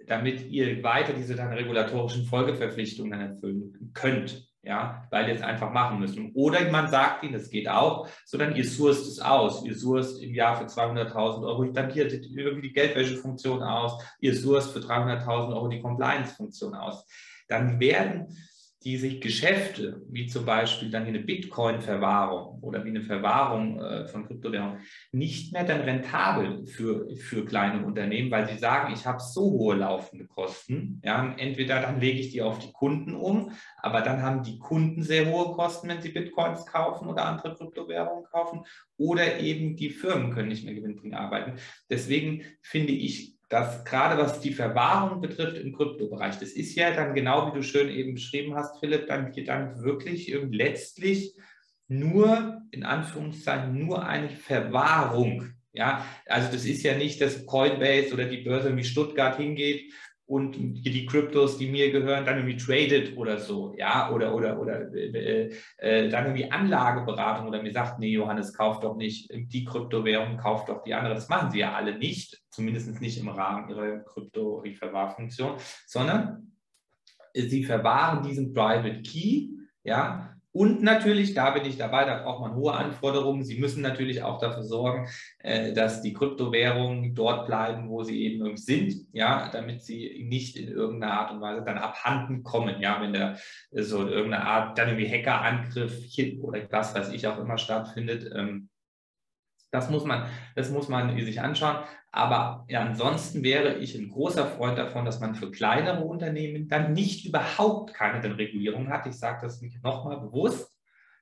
damit 0.06 0.50
ihr 0.50 0.83
weiter 0.83 1.12
diese 1.12 1.37
dann 1.37 1.53
regulatorischen 1.53 2.25
Folgeverpflichtungen 2.25 3.21
erfüllen 3.21 3.91
könnt, 3.93 4.50
ja, 4.62 5.07
weil 5.11 5.29
ihr 5.29 5.35
es 5.35 5.43
einfach 5.43 5.71
machen 5.71 6.01
müsst. 6.01 6.19
Oder 6.35 6.71
man 6.71 6.89
sagt 6.89 7.23
ihnen, 7.23 7.33
das 7.33 7.51
geht 7.51 7.69
auch, 7.69 8.09
sondern 8.27 8.55
ihr 8.57 8.65
sourced 8.65 9.07
es 9.07 9.19
aus. 9.19 9.65
Ihr 9.65 9.75
sourced 9.75 10.23
im 10.23 10.35
Jahr 10.35 10.57
für 10.57 10.65
200.000 10.65 11.47
Euro 11.47 11.65
dann 11.65 11.91
hier 11.91 12.12
irgendwie 12.12 12.69
die 12.69 12.73
Geldwäschefunktion 12.73 13.62
aus. 13.62 14.03
Ihr 14.21 14.37
sourced 14.37 14.73
für 14.73 14.81
300.000 14.81 15.55
Euro 15.55 15.69
die 15.69 15.81
Compliance-Funktion 15.81 16.75
aus. 16.75 17.07
Dann 17.49 17.81
werden 17.81 18.37
diese 18.82 19.18
Geschäfte, 19.18 20.00
wie 20.08 20.26
zum 20.26 20.46
Beispiel 20.46 20.90
dann 20.90 21.04
eine 21.04 21.20
Bitcoin-Verwahrung 21.20 22.62
oder 22.62 22.82
wie 22.82 22.88
eine 22.88 23.02
Verwahrung 23.02 23.78
äh, 23.78 24.06
von 24.06 24.26
Kryptowährungen, 24.26 24.80
nicht 25.12 25.52
mehr 25.52 25.64
dann 25.64 25.82
rentabel 25.82 26.66
für, 26.66 27.14
für 27.16 27.44
kleine 27.44 27.84
Unternehmen, 27.84 28.30
weil 28.30 28.49
sie 28.49 28.56
sagen, 28.56 28.92
ich 28.94 29.06
habe 29.06 29.20
so 29.20 29.42
hohe 29.42 29.76
laufende 29.76 30.26
Kosten. 30.26 31.02
Ja, 31.04 31.34
entweder 31.37 31.82
dann 31.82 32.00
lege 32.00 32.20
ich 32.20 32.30
die 32.30 32.40
auf 32.40 32.58
die 32.58 32.72
Kunden 32.72 33.14
um, 33.14 33.52
aber 33.76 34.00
dann 34.00 34.22
haben 34.22 34.42
die 34.42 34.58
Kunden 34.58 35.02
sehr 35.02 35.30
hohe 35.30 35.52
Kosten, 35.54 35.88
wenn 35.88 36.00
sie 36.00 36.12
Bitcoins 36.12 36.64
kaufen 36.64 37.06
oder 37.06 37.26
andere 37.26 37.54
Kryptowährungen 37.54 38.25
kaufen, 38.30 38.62
oder 38.96 39.40
eben 39.40 39.76
die 39.76 39.90
Firmen 39.90 40.32
können 40.32 40.49
nicht 40.49 40.64
mehr 40.64 40.75
gewinnbringend 40.75 41.18
arbeiten. 41.18 41.58
Deswegen 41.90 42.44
finde 42.62 42.92
ich 42.92 43.39
dass 43.50 43.85
gerade 43.85 44.16
was 44.16 44.40
die 44.40 44.54
Verwahrung 44.54 45.21
betrifft 45.21 45.59
im 45.59 45.75
Kryptobereich, 45.75 46.38
das 46.38 46.50
ist 46.52 46.76
ja 46.76 46.92
dann 46.92 47.14
genau, 47.14 47.49
wie 47.49 47.57
du 47.57 47.62
schön 47.62 47.90
eben 47.90 48.14
beschrieben 48.14 48.54
hast, 48.54 48.78
Philipp, 48.78 49.09
dann, 49.09 49.33
dann 49.45 49.83
wirklich 49.83 50.33
letztlich 50.50 51.37
nur, 51.88 52.62
in 52.71 52.85
Anführungszeichen, 52.85 53.76
nur 53.76 54.07
eine 54.07 54.30
Verwahrung. 54.30 55.50
Ja, 55.73 56.07
also 56.26 56.50
das 56.52 56.64
ist 56.64 56.85
ja 56.85 56.97
nicht, 56.97 57.21
dass 57.21 57.45
Coinbase 57.45 58.14
oder 58.14 58.25
die 58.25 58.42
Börse 58.42 58.76
wie 58.76 58.85
Stuttgart 58.85 59.37
hingeht 59.37 59.92
und 60.30 60.54
die 60.56 61.06
Kryptos, 61.06 61.58
die 61.58 61.68
mir 61.68 61.90
gehören, 61.90 62.25
dann 62.25 62.37
irgendwie 62.37 62.56
traded 62.56 63.16
oder 63.16 63.38
so, 63.38 63.75
ja, 63.76 64.12
oder 64.12 64.32
oder 64.32 64.60
oder 64.60 64.94
äh, 64.94 65.50
äh, 65.78 66.08
dann 66.08 66.26
irgendwie 66.26 66.49
Anlageberatung 66.49 67.49
oder 67.49 67.60
mir 67.60 67.72
sagt, 67.72 67.99
nee, 67.99 68.12
Johannes, 68.12 68.52
kauf 68.52 68.78
doch 68.78 68.94
nicht 68.94 69.28
die 69.28 69.64
Kryptowährung, 69.64 70.37
kauf 70.37 70.66
doch 70.66 70.84
die 70.84 70.94
andere. 70.94 71.14
Das 71.14 71.28
machen 71.28 71.50
sie 71.50 71.58
ja 71.58 71.75
alle 71.75 71.99
nicht, 71.99 72.40
zumindest 72.49 73.00
nicht 73.00 73.18
im 73.18 73.28
Rahmen 73.28 73.70
ihrer 73.70 74.04
Krypto-Verwahrfunktion, 74.04 75.56
sondern 75.88 76.52
sie 77.34 77.64
verwahren 77.64 78.22
diesen 78.22 78.52
Private 78.52 79.02
Key, 79.02 79.49
ja, 79.82 80.37
Und 80.52 80.83
natürlich, 80.83 81.35
da 81.35 81.50
bin 81.50 81.64
ich 81.64 81.78
dabei, 81.78 82.04
da 82.04 82.23
braucht 82.23 82.40
man 82.40 82.57
hohe 82.57 82.75
Anforderungen. 82.75 83.45
Sie 83.45 83.61
müssen 83.61 83.83
natürlich 83.83 84.23
auch 84.23 84.38
dafür 84.38 84.64
sorgen, 84.64 85.09
äh, 85.38 85.73
dass 85.73 86.02
die 86.02 86.12
Kryptowährungen 86.12 87.14
dort 87.14 87.47
bleiben, 87.47 87.88
wo 87.88 88.02
sie 88.02 88.25
eben 88.25 88.57
sind, 88.57 89.07
ja, 89.12 89.49
damit 89.52 89.83
sie 89.83 90.26
nicht 90.28 90.57
in 90.57 90.69
irgendeiner 90.69 91.21
Art 91.21 91.30
und 91.30 91.40
Weise 91.40 91.62
dann 91.64 91.78
abhanden 91.78 92.42
kommen, 92.42 92.80
ja, 92.80 93.00
wenn 93.00 93.12
da 93.12 93.37
so 93.71 94.09
irgendeine 94.09 94.45
Art, 94.45 94.76
dann 94.76 94.88
irgendwie 94.88 95.09
Hackerangriff 95.09 96.00
oder 96.40 96.61
was 96.71 96.95
weiß 96.97 97.12
ich 97.12 97.28
auch 97.28 97.38
immer 97.38 97.57
stattfindet. 97.57 98.28
Ähm, 98.35 98.69
das 99.71 99.91
muss 99.91 100.05
man, 100.05 100.29
das 100.57 100.71
muss 100.71 100.89
man 100.89 101.17
sich 101.19 101.41
anschauen. 101.41 101.85
Aber 102.12 102.67
ansonsten 102.73 103.45
wäre 103.45 103.79
ich 103.79 103.95
ein 103.95 104.11
großer 104.11 104.47
Freund 104.47 104.77
davon, 104.77 105.05
dass 105.05 105.21
man 105.21 105.35
für 105.35 105.50
kleinere 105.50 106.05
Unternehmen 106.05 106.69
dann 106.69 106.93
nicht 106.93 107.25
überhaupt 107.25 107.95
keine 107.95 108.37
Regulierung 108.37 108.89
hat. 108.89 109.07
Ich 109.07 109.19
sage 109.19 109.41
das 109.43 109.62
nicht 109.62 109.83
nochmal 109.83 110.19
bewusst, 110.19 110.77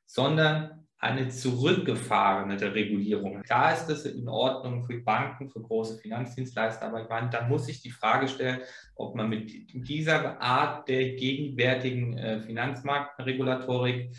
sondern 0.07 0.87
eine 1.01 1.29
zurückgefahrene 1.29 2.61
Regulierung. 2.75 3.43
Klar 3.43 3.73
ist 3.73 3.87
das 3.87 4.05
in 4.05 4.29
Ordnung 4.29 4.83
für 4.85 4.99
Banken, 5.01 5.49
für 5.49 5.61
große 5.61 5.99
Finanzdienstleister, 5.99 6.87
aber 6.87 7.03
ich 7.03 7.09
meine, 7.09 7.31
dann 7.31 7.49
muss 7.49 7.67
sich 7.67 7.81
die 7.83 7.91
Frage 7.91 8.27
stellen, 8.27 8.61
ob 8.97 9.15
man 9.15 9.29
mit 9.29 9.53
dieser 9.73 10.41
Art 10.41 10.89
der 10.89 11.15
gegenwärtigen 11.15 12.19
äh, 12.19 12.41
Finanzmarktregulatorik 12.41 14.11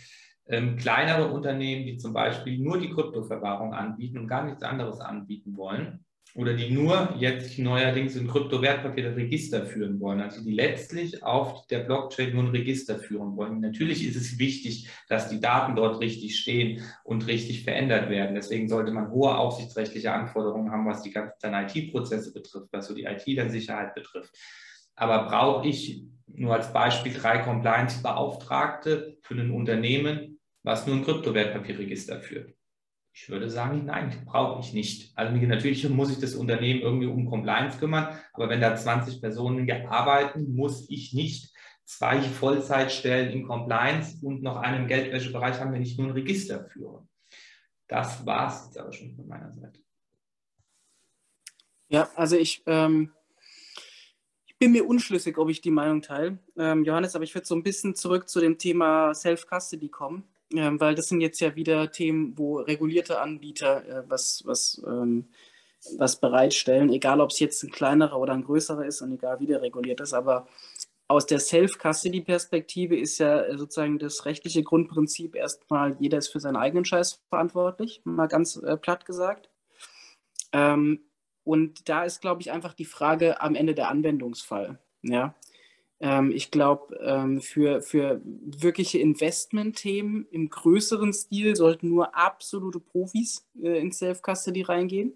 ähm, 0.50 0.75
kleinere 0.77 1.32
Unternehmen, 1.32 1.86
die 1.86 1.98
zum 1.98 2.13
Beispiel 2.13 2.58
nur 2.58 2.79
die 2.79 2.89
Kryptoverwahrung 2.89 3.74
anbieten 3.74 4.18
und 4.18 4.27
gar 4.27 4.44
nichts 4.46 4.63
anderes 4.63 5.00
anbieten 5.00 5.56
wollen, 5.56 6.03
oder 6.36 6.53
die 6.53 6.70
nur 6.70 7.15
jetzt 7.18 7.58
neuerdings 7.58 8.15
ein 8.15 8.27
Kryptowertpapier 8.27 9.15
Register 9.15 9.65
führen 9.65 10.00
wollen, 10.00 10.22
also 10.22 10.44
die 10.44 10.53
letztlich 10.53 11.24
auf 11.24 11.65
der 11.68 11.79
Blockchain 11.79 12.34
nur 12.34 12.44
ein 12.44 12.50
Register 12.50 13.00
führen 13.00 13.36
wollen. 13.36 13.60
Natürlich 13.60 14.08
ist 14.08 14.15
es 14.15 14.38
wichtig, 14.38 14.89
dass 15.08 15.29
die 15.29 15.39
Daten 15.39 15.75
dort 15.75 16.00
richtig 16.01 16.38
stehen 16.39 16.84
und 17.03 17.25
richtig 17.27 17.63
verändert 17.63 18.10
werden. 18.10 18.36
Deswegen 18.36 18.70
sollte 18.70 18.91
man 18.91 19.10
hohe 19.10 19.36
aufsichtsrechtliche 19.36 20.12
Anforderungen 20.12 20.72
haben, 20.72 20.86
was 20.86 21.01
die 21.01 21.12
ganzen 21.12 21.53
IT-Prozesse 21.53 22.32
betrifft, 22.32 22.68
was 22.72 22.88
so 22.88 22.94
die 22.94 23.06
IT-Sicherheit 23.06 23.96
betrifft. 23.96 24.36
Aber 24.96 25.27
brauche 25.27 25.68
ich 25.68 26.03
nur 26.27 26.53
als 26.53 26.72
Beispiel 26.72 27.13
drei 27.13 27.39
Compliance-Beauftragte 27.39 29.18
für 29.22 29.34
ein 29.34 29.51
Unternehmen, 29.51 30.38
was 30.63 30.86
nur 30.86 30.98
ein 30.98 31.04
Kryptowertpapierregister 31.04 32.20
führt? 32.22 32.54
Ich 33.13 33.28
würde 33.30 33.50
sagen, 33.50 33.86
nein, 33.86 34.24
brauche 34.25 34.62
ich 34.62 34.74
nicht. 34.74 35.12
Also 35.18 35.36
natürlich 35.36 35.88
muss 35.89 36.12
ich 36.12 36.20
das 36.20 36.36
Unternehmen 36.36 36.82
irgendwie 36.82 37.08
um 37.08 37.30
Compliance 37.30 37.78
kümmern, 37.78 38.18
aber 38.34 38.50
wenn 38.50 38.62
da 38.62 38.75
20 38.75 39.20
Personen 39.20 39.70
arbeiten, 39.88 40.56
muss 40.56 40.89
ich 40.89 41.13
nicht 41.13 41.54
zwei 41.86 42.22
Vollzeitstellen 42.22 43.32
in 43.32 43.48
Compliance 43.48 44.24
und 44.24 44.44
noch 44.44 44.58
einen 44.58 44.88
Geldwäschebereich 44.88 45.60
haben, 45.60 45.74
wenn 45.74 45.82
ich 45.82 45.98
nur 45.98 46.08
ein 46.08 46.13
Register 46.13 46.63
führe. 46.66 47.08
Das 47.88 48.25
war 48.25 48.48
es 48.48 48.66
jetzt 48.66 48.78
aber 48.78 48.94
schon 48.94 49.16
von 49.16 49.28
meiner 49.28 49.51
Seite. 49.51 49.80
Ja, 51.88 52.08
also 52.16 52.38
ich, 52.38 52.62
ähm, 52.68 53.12
ich 54.46 54.56
bin 54.60 54.72
mir 54.72 54.88
unschlüssig, 54.88 55.39
ob 55.39 55.50
ich 55.50 55.62
die 55.62 55.72
Meinung 55.72 56.04
teile, 56.04 56.38
ähm, 56.56 56.84
Johannes, 56.84 57.16
aber 57.16 57.24
ich 57.24 57.34
würde 57.34 57.48
so 57.48 57.56
ein 57.56 57.63
bisschen 57.63 57.96
zurück 57.96 58.30
zu 58.30 58.39
dem 58.39 58.60
Thema 58.60 59.16
Self-Custody 59.16 59.89
kommen 59.89 60.24
ähm, 60.53 60.79
weil 60.79 60.96
das 60.96 61.08
sind 61.08 61.22
jetzt 61.22 61.39
ja 61.39 61.56
wieder 61.56 61.91
Themen, 61.91 62.38
wo 62.38 62.58
regulierte 62.58 63.20
Anbieter 63.20 63.88
äh, 63.88 64.03
was, 64.08 64.44
was, 64.46 64.82
ähm, 64.86 65.29
was 65.98 66.20
bereitstellen, 66.20 66.91
egal 66.91 67.22
ob 67.22 67.32
es 67.32 67.39
jetzt 67.39 67.63
ein 67.63 67.72
kleinerer 67.72 68.20
oder 68.20 68.34
ein 68.34 68.44
größerer 68.44 68.86
ist 68.86 69.01
und 69.01 69.13
egal 69.13 69.39
wie 69.39 69.48
der 69.48 69.62
reguliert 69.62 70.01
ist. 70.01 70.13
Aber 70.13 70.48
aus 71.08 71.25
der 71.25 71.39
Self-Custody-Perspektive 71.39 72.98
ist 72.98 73.18
ja 73.18 73.41
äh, 73.41 73.58
sozusagen 73.58 74.00
das 74.00 74.25
rechtliche 74.25 74.63
Grundprinzip 74.63 75.36
erstmal, 75.36 75.98
jeder 76.00 76.20
ist 76.20 76.29
für 76.29 76.39
seinen 76.39 76.56
eigenen 76.56 76.86
Scheiß 76.86 77.22
verantwortlich, 77.29 78.01
mal 78.03 78.27
ganz 78.27 78.58
äh, 78.58 78.77
platt 78.77 79.06
gesagt. 79.06 79.50
Ähm, 80.51 81.01
und 81.44 81.89
da 81.89 82.03
ist, 82.03 82.22
glaube 82.22 82.41
ich, 82.41 82.51
einfach 82.51 82.74
die 82.74 82.86
Frage 82.86 83.41
am 83.41 83.56
Ende 83.56 83.74
der 83.74 83.89
Anwendungsfall. 83.89 84.79
Ja, 85.01 85.34
ähm, 86.00 86.32
ich 86.32 86.51
glaube, 86.51 86.96
ähm, 87.01 87.41
für, 87.41 87.82
für 87.82 88.22
wirkliche 88.24 89.00
Investment-Themen 89.00 90.27
im 90.32 90.50
größeren 90.50 91.12
Stil 91.13 91.56
sollten 91.56 91.89
nur 91.89 92.15
absolute 92.15 92.79
Profis 92.79 93.48
äh, 93.62 93.79
in 93.79 93.91
Self-Custody 93.91 94.62
reingehen. 94.62 95.13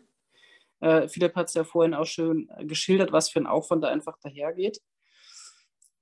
Äh, 0.82 1.08
Philipp 1.08 1.36
hat 1.36 1.48
es 1.48 1.54
ja 1.54 1.64
vorhin 1.64 1.94
auch 1.94 2.06
schön 2.06 2.50
geschildert, 2.62 3.12
was 3.14 3.30
für 3.30 3.40
ein 3.40 3.48
Aufwand 3.48 3.84
da 3.84 3.88
einfach 3.88 4.18
dahergeht. 4.22 4.82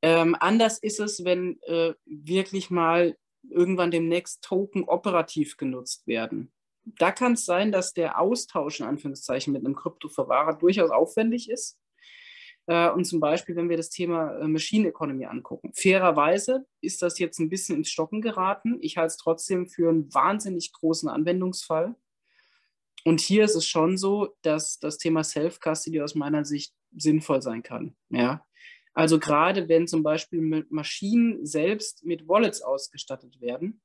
Ähm, 0.01 0.35
anders 0.39 0.79
ist 0.79 0.99
es, 0.99 1.23
wenn 1.23 1.61
äh, 1.63 1.93
wirklich 2.05 2.71
mal 2.71 3.15
irgendwann 3.49 3.91
demnächst 3.91 4.43
Token 4.43 4.83
operativ 4.85 5.57
genutzt 5.57 6.07
werden. 6.07 6.51
Da 6.83 7.11
kann 7.11 7.33
es 7.33 7.45
sein, 7.45 7.71
dass 7.71 7.93
der 7.93 8.19
Austausch 8.19 8.79
in 8.79 8.87
Anführungszeichen 8.87 9.53
mit 9.53 9.63
einem 9.63 9.75
Kryptoverwahrer 9.75 10.57
durchaus 10.57 10.89
aufwendig 10.89 11.49
ist. 11.49 11.77
Äh, 12.67 12.89
und 12.89 13.05
zum 13.05 13.19
Beispiel, 13.19 13.55
wenn 13.55 13.69
wir 13.69 13.77
das 13.77 13.89
Thema 13.89 14.37
äh, 14.37 14.47
Machine 14.47 14.89
Economy 14.89 15.25
angucken. 15.25 15.71
Fairerweise 15.73 16.65
ist 16.81 17.01
das 17.01 17.19
jetzt 17.19 17.39
ein 17.39 17.49
bisschen 17.49 17.77
ins 17.77 17.89
Stocken 17.89 18.21
geraten. 18.21 18.77
Ich 18.81 18.97
halte 18.97 19.07
es 19.07 19.17
trotzdem 19.17 19.67
für 19.67 19.89
einen 19.89 20.13
wahnsinnig 20.13 20.71
großen 20.73 21.09
Anwendungsfall. 21.09 21.95
Und 23.03 23.19
hier 23.19 23.45
ist 23.45 23.55
es 23.55 23.67
schon 23.67 23.97
so, 23.97 24.35
dass 24.43 24.79
das 24.79 24.97
Thema 24.97 25.23
Self-Custody 25.23 26.01
aus 26.01 26.15
meiner 26.15 26.45
Sicht 26.45 26.73
sinnvoll 26.95 27.41
sein 27.41 27.63
kann. 27.63 27.95
Ja? 28.09 28.45
Also 28.93 29.19
gerade 29.19 29.69
wenn 29.69 29.87
zum 29.87 30.03
Beispiel 30.03 30.65
Maschinen 30.69 31.45
selbst 31.45 32.05
mit 32.05 32.27
Wallets 32.27 32.61
ausgestattet 32.61 33.39
werden, 33.41 33.81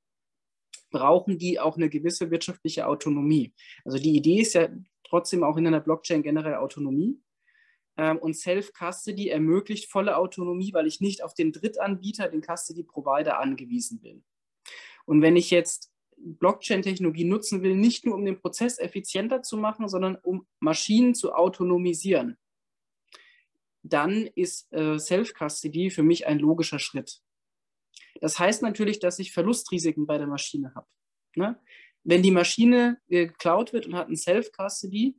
brauchen 0.90 1.38
die 1.38 1.58
auch 1.60 1.76
eine 1.76 1.88
gewisse 1.88 2.30
wirtschaftliche 2.30 2.86
Autonomie. 2.86 3.54
Also 3.84 3.98
die 3.98 4.16
Idee 4.16 4.40
ist 4.40 4.54
ja 4.54 4.68
trotzdem 5.04 5.44
auch 5.44 5.56
in 5.56 5.66
einer 5.66 5.80
Blockchain 5.80 6.22
generell 6.22 6.56
Autonomie. 6.56 7.20
Ähm, 7.96 8.18
und 8.18 8.34
Self-Custody 8.34 9.28
ermöglicht 9.28 9.90
volle 9.90 10.16
Autonomie, 10.16 10.72
weil 10.72 10.86
ich 10.86 11.00
nicht 11.00 11.22
auf 11.22 11.34
den 11.34 11.52
Drittanbieter, 11.52 12.28
den 12.28 12.42
Custody-Provider 12.42 13.38
angewiesen 13.38 14.00
bin. 14.00 14.24
Und 15.06 15.22
wenn 15.22 15.36
ich 15.36 15.50
jetzt 15.50 15.92
Blockchain-Technologie 16.18 17.24
nutzen 17.24 17.62
will, 17.62 17.74
nicht 17.74 18.06
nur 18.06 18.14
um 18.14 18.24
den 18.24 18.40
Prozess 18.40 18.78
effizienter 18.78 19.42
zu 19.42 19.56
machen, 19.56 19.88
sondern 19.88 20.16
um 20.16 20.46
Maschinen 20.60 21.14
zu 21.14 21.32
autonomisieren, 21.32 22.36
dann 23.82 24.26
ist 24.26 24.72
äh, 24.72 24.98
Self-Custody 24.98 25.90
für 25.90 26.02
mich 26.02 26.26
ein 26.26 26.38
logischer 26.38 26.78
Schritt. 26.78 27.20
Das 28.20 28.38
heißt 28.38 28.62
natürlich, 28.62 28.98
dass 28.98 29.18
ich 29.18 29.32
Verlustrisiken 29.32 30.06
bei 30.06 30.18
der 30.18 30.26
Maschine 30.26 30.74
habe. 30.74 30.88
Ne? 31.34 31.60
Wenn 32.02 32.22
die 32.22 32.30
Maschine 32.30 32.98
äh, 33.08 33.26
geklaut 33.26 33.72
wird 33.72 33.86
und 33.86 33.94
hat 33.94 34.08
ein 34.08 34.16
Self-Custody, 34.16 35.16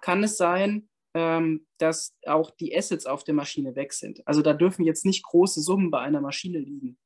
kann 0.00 0.24
es 0.24 0.36
sein, 0.36 0.88
ähm, 1.14 1.66
dass 1.78 2.16
auch 2.26 2.50
die 2.50 2.76
Assets 2.76 3.06
auf 3.06 3.24
der 3.24 3.34
Maschine 3.34 3.76
weg 3.76 3.92
sind. 3.92 4.26
Also 4.26 4.42
da 4.42 4.52
dürfen 4.52 4.84
jetzt 4.84 5.04
nicht 5.04 5.24
große 5.24 5.60
Summen 5.60 5.90
bei 5.90 6.00
einer 6.00 6.20
Maschine 6.20 6.58
liegen. 6.58 6.98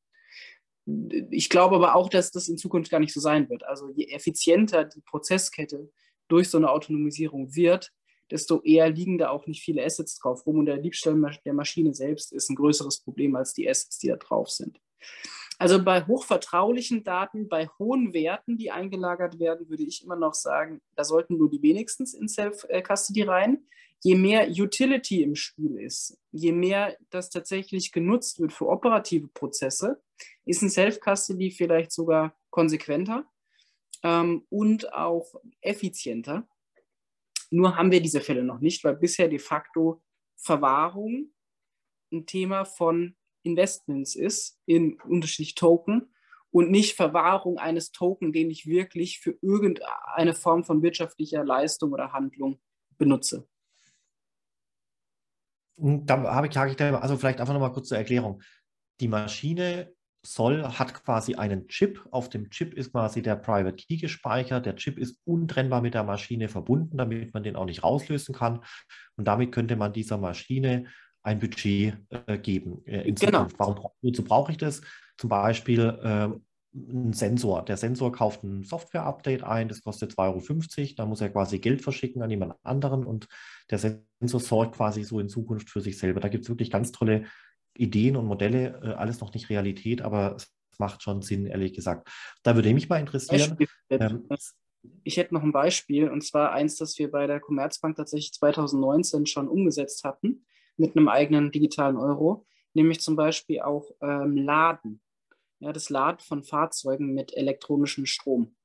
Ich 1.31 1.49
glaube 1.51 1.77
aber 1.77 1.97
auch, 1.97 2.09
dass 2.09 2.31
das 2.31 2.49
in 2.49 2.59
Zukunft 2.59 2.91
gar 2.91 3.01
nicht 3.01 3.13
so 3.13 3.21
sein 3.21 3.49
wird. 3.51 3.65
Also 3.65 3.91
je 3.91 4.07
effizienter 4.07 4.85
die 4.85 5.01
Prozesskette 5.01 5.91
durch 6.29 6.49
so 6.49 6.59
eine 6.59 6.71
Autonomisierung 6.71 7.55
wird, 7.57 7.93
desto 8.31 8.63
eher 8.63 8.91
liegen 8.91 9.19
da 9.19 9.31
auch 9.31 9.47
nicht 9.47 9.63
viele 9.63 9.85
Assets 9.85 10.19
drauf 10.19 10.47
rum. 10.47 10.59
Und 10.59 10.67
der 10.67 10.79
Diebstahl 10.79 11.21
der 11.45 11.55
Maschine 11.55 11.93
selbst 11.93 12.33
ist 12.33 12.51
ein 12.51 12.57
größeres 12.57 13.01
Problem 13.01 13.35
als 13.35 13.53
die 13.53 13.69
Assets, 13.69 13.99
die 13.99 14.09
da 14.09 14.17
drauf 14.17 14.51
sind. 14.51 14.81
Also 15.59 15.83
bei 15.83 16.07
hochvertraulichen 16.07 17.03
Daten, 17.03 17.49
bei 17.49 17.69
hohen 17.79 18.13
Werten, 18.13 18.59
die 18.59 18.71
eingelagert 18.71 19.39
werden, 19.39 19.69
würde 19.71 19.85
ich 19.85 20.05
immer 20.05 20.17
noch 20.17 20.35
sagen, 20.35 20.83
da 20.97 21.05
sollten 21.05 21.39
nur 21.39 21.49
die 21.49 21.63
wenigstens 21.63 22.13
in 22.15 22.29
Self-Custody 22.29 23.23
rein 23.23 23.67
je 24.03 24.15
mehr 24.15 24.49
Utility 24.49 25.23
im 25.23 25.35
Spiel 25.35 25.79
ist, 25.79 26.19
je 26.33 26.53
mehr 26.53 26.97
das 27.11 27.31
tatsächlich 27.31 27.93
genutzt 27.93 28.41
wird 28.41 28.53
für 28.53 28.69
operative 28.69 29.29
Prozesse, 29.29 30.03
ist 30.45 30.63
ein 30.63 30.71
Self-Custody 30.71 31.51
vielleicht 31.51 31.93
sogar 31.93 32.39
konsequenter 32.51 33.25
ähm, 34.03 34.47
und 34.49 34.93
auch 34.93 35.35
effizienter. 35.61 36.49
Nur 37.51 37.77
haben 37.77 37.91
wir 37.91 38.01
diese 38.01 38.21
Fälle 38.21 38.45
noch 38.45 38.61
nicht, 38.61 38.85
weil 38.85 38.97
bisher 38.97 39.29
de 39.29 39.39
facto 39.39 40.03
Verwahrung 40.37 41.33
ein 42.13 42.27
Thema 42.27 42.65
von 42.65 43.17
Investments 43.43 44.15
ist 44.15 44.59
in 44.67 45.01
unterschiedliche 45.03 45.55
Token 45.55 46.13
und 46.51 46.71
nicht 46.71 46.97
Verwahrung 46.97 47.59
eines 47.59 47.93
Token, 47.93 48.33
den 48.33 48.51
ich 48.51 48.67
wirklich 48.67 49.21
für 49.21 49.37
irgendeine 49.43 50.35
Form 50.35 50.65
von 50.65 50.83
wirtschaftlicher 50.83 51.45
Leistung 51.45 51.93
oder 51.93 52.13
Handlung 52.13 52.61
benutze. 52.99 53.49
Hm, 55.79 56.07
da 56.07 56.23
habe 56.35 56.47
ich, 56.47 56.57
ich 56.57 56.77
da, 56.77 56.99
also 56.99 57.17
vielleicht 57.17 57.41
einfach 57.41 57.55
nochmal 57.55 57.73
kurz 57.73 57.89
zur 57.89 57.99
Erklärung. 57.99 58.43
Die 59.01 59.09
Maschine 59.09 59.93
soll, 60.25 60.65
hat 60.65 60.95
quasi 60.95 61.35
einen 61.35 61.69
Chip. 61.69 62.05
Auf 62.11 62.29
dem 62.29 62.51
Chip 62.51 62.75
ist 62.75 62.93
quasi 62.93 63.23
der 63.23 63.37
Private 63.37 63.77
Key 63.77 63.97
gespeichert. 63.97 64.67
Der 64.67 64.77
Chip 64.77 64.99
ist 64.99 65.21
untrennbar 65.25 65.81
mit 65.81 65.95
der 65.95 66.05
Maschine 66.05 66.49
verbunden, 66.49 66.97
damit 66.99 67.33
man 67.33 67.43
den 67.43 67.57
auch 67.57 67.67
nicht 67.67 67.85
rauslösen 67.85 68.35
kann. 68.35 68.61
Und 69.17 69.27
damit 69.27 69.53
könnte 69.53 69.77
man 69.77 69.93
dieser 69.93 70.19
Maschine 70.19 70.87
ein 71.23 71.39
Budget 71.39 71.97
äh, 72.11 72.39
geben. 72.39 72.83
Äh, 72.87 73.13
genau. 73.13 73.47
Warum, 73.57 73.89
wozu 74.03 74.23
brauche 74.25 74.53
ich 74.53 74.59
das? 74.59 74.81
Zum 75.19 75.31
Beispiel, 75.31 75.81
äh, 76.03 76.29
ein 76.77 77.13
Sensor. 77.13 77.65
Der 77.65 77.77
Sensor 77.77 78.13
kauft 78.13 78.45
ein 78.45 78.65
Software-Update 78.65 79.43
ein, 79.43 79.69
das 79.69 79.83
kostet 79.83 80.13
2,50 80.13 80.19
Euro. 80.79 80.95
Da 80.97 81.07
muss 81.07 81.21
er 81.21 81.31
quasi 81.31 81.59
Geld 81.59 81.83
verschicken 81.83 82.23
an 82.23 82.31
jemand 82.31 82.55
anderen 82.63 83.05
und 83.05 83.29
der 83.71 83.79
Sensor 83.79 84.41
sorgt 84.41 84.77
quasi 84.77 85.03
so 85.03 85.19
in 85.21 85.29
Zukunft 85.29 85.71
für 85.71 85.81
sich 85.81 85.99
selber. 85.99 86.21
Da 86.21 86.29
gibt 86.29 86.45
es 86.45 86.51
wirklich 86.51 86.71
ganz 86.71 86.93
tolle 86.93 87.25
Ideen 87.77 88.17
und 88.17 88.27
Modelle, 88.27 88.81
äh, 88.83 88.89
alles 88.95 89.21
noch 89.21 89.33
nicht 89.35 89.51
Realität, 89.51 90.03
aber 90.03 90.37
es 90.37 90.53
macht 90.79 91.03
schon 91.03 91.23
Sinn, 91.23 91.47
ehrlich 91.47 91.73
gesagt. 91.73 92.09
Da 92.43 92.55
würde 92.55 92.73
mich 92.73 92.89
mal 92.89 93.01
interessieren. 93.01 93.57
Ähm, 93.91 94.29
ich 95.03 95.17
hätte 95.17 95.35
noch 95.35 95.43
ein 95.43 95.53
Beispiel 95.53 96.09
und 96.09 96.23
zwar 96.23 96.53
eins, 96.53 96.77
das 96.77 96.99
wir 96.99 97.11
bei 97.11 97.27
der 97.27 97.41
Commerzbank 97.41 97.97
tatsächlich 97.97 98.33
2019 98.33 99.27
schon 99.27 99.49
umgesetzt 99.49 100.05
hatten 100.05 100.47
mit 100.77 100.97
einem 100.97 101.09
eigenen 101.09 101.51
digitalen 101.51 101.97
Euro, 101.97 102.47
nämlich 102.75 103.01
zum 103.01 103.17
Beispiel 103.17 103.61
auch 103.61 103.91
ähm, 104.01 104.37
Laden. 104.37 105.01
Ja, 105.59 105.73
das 105.73 105.91
Laden 105.91 106.21
von 106.21 106.43
Fahrzeugen 106.43 107.15
mit 107.15 107.37
elektronischem 107.37 108.07
Strom. 108.07 108.57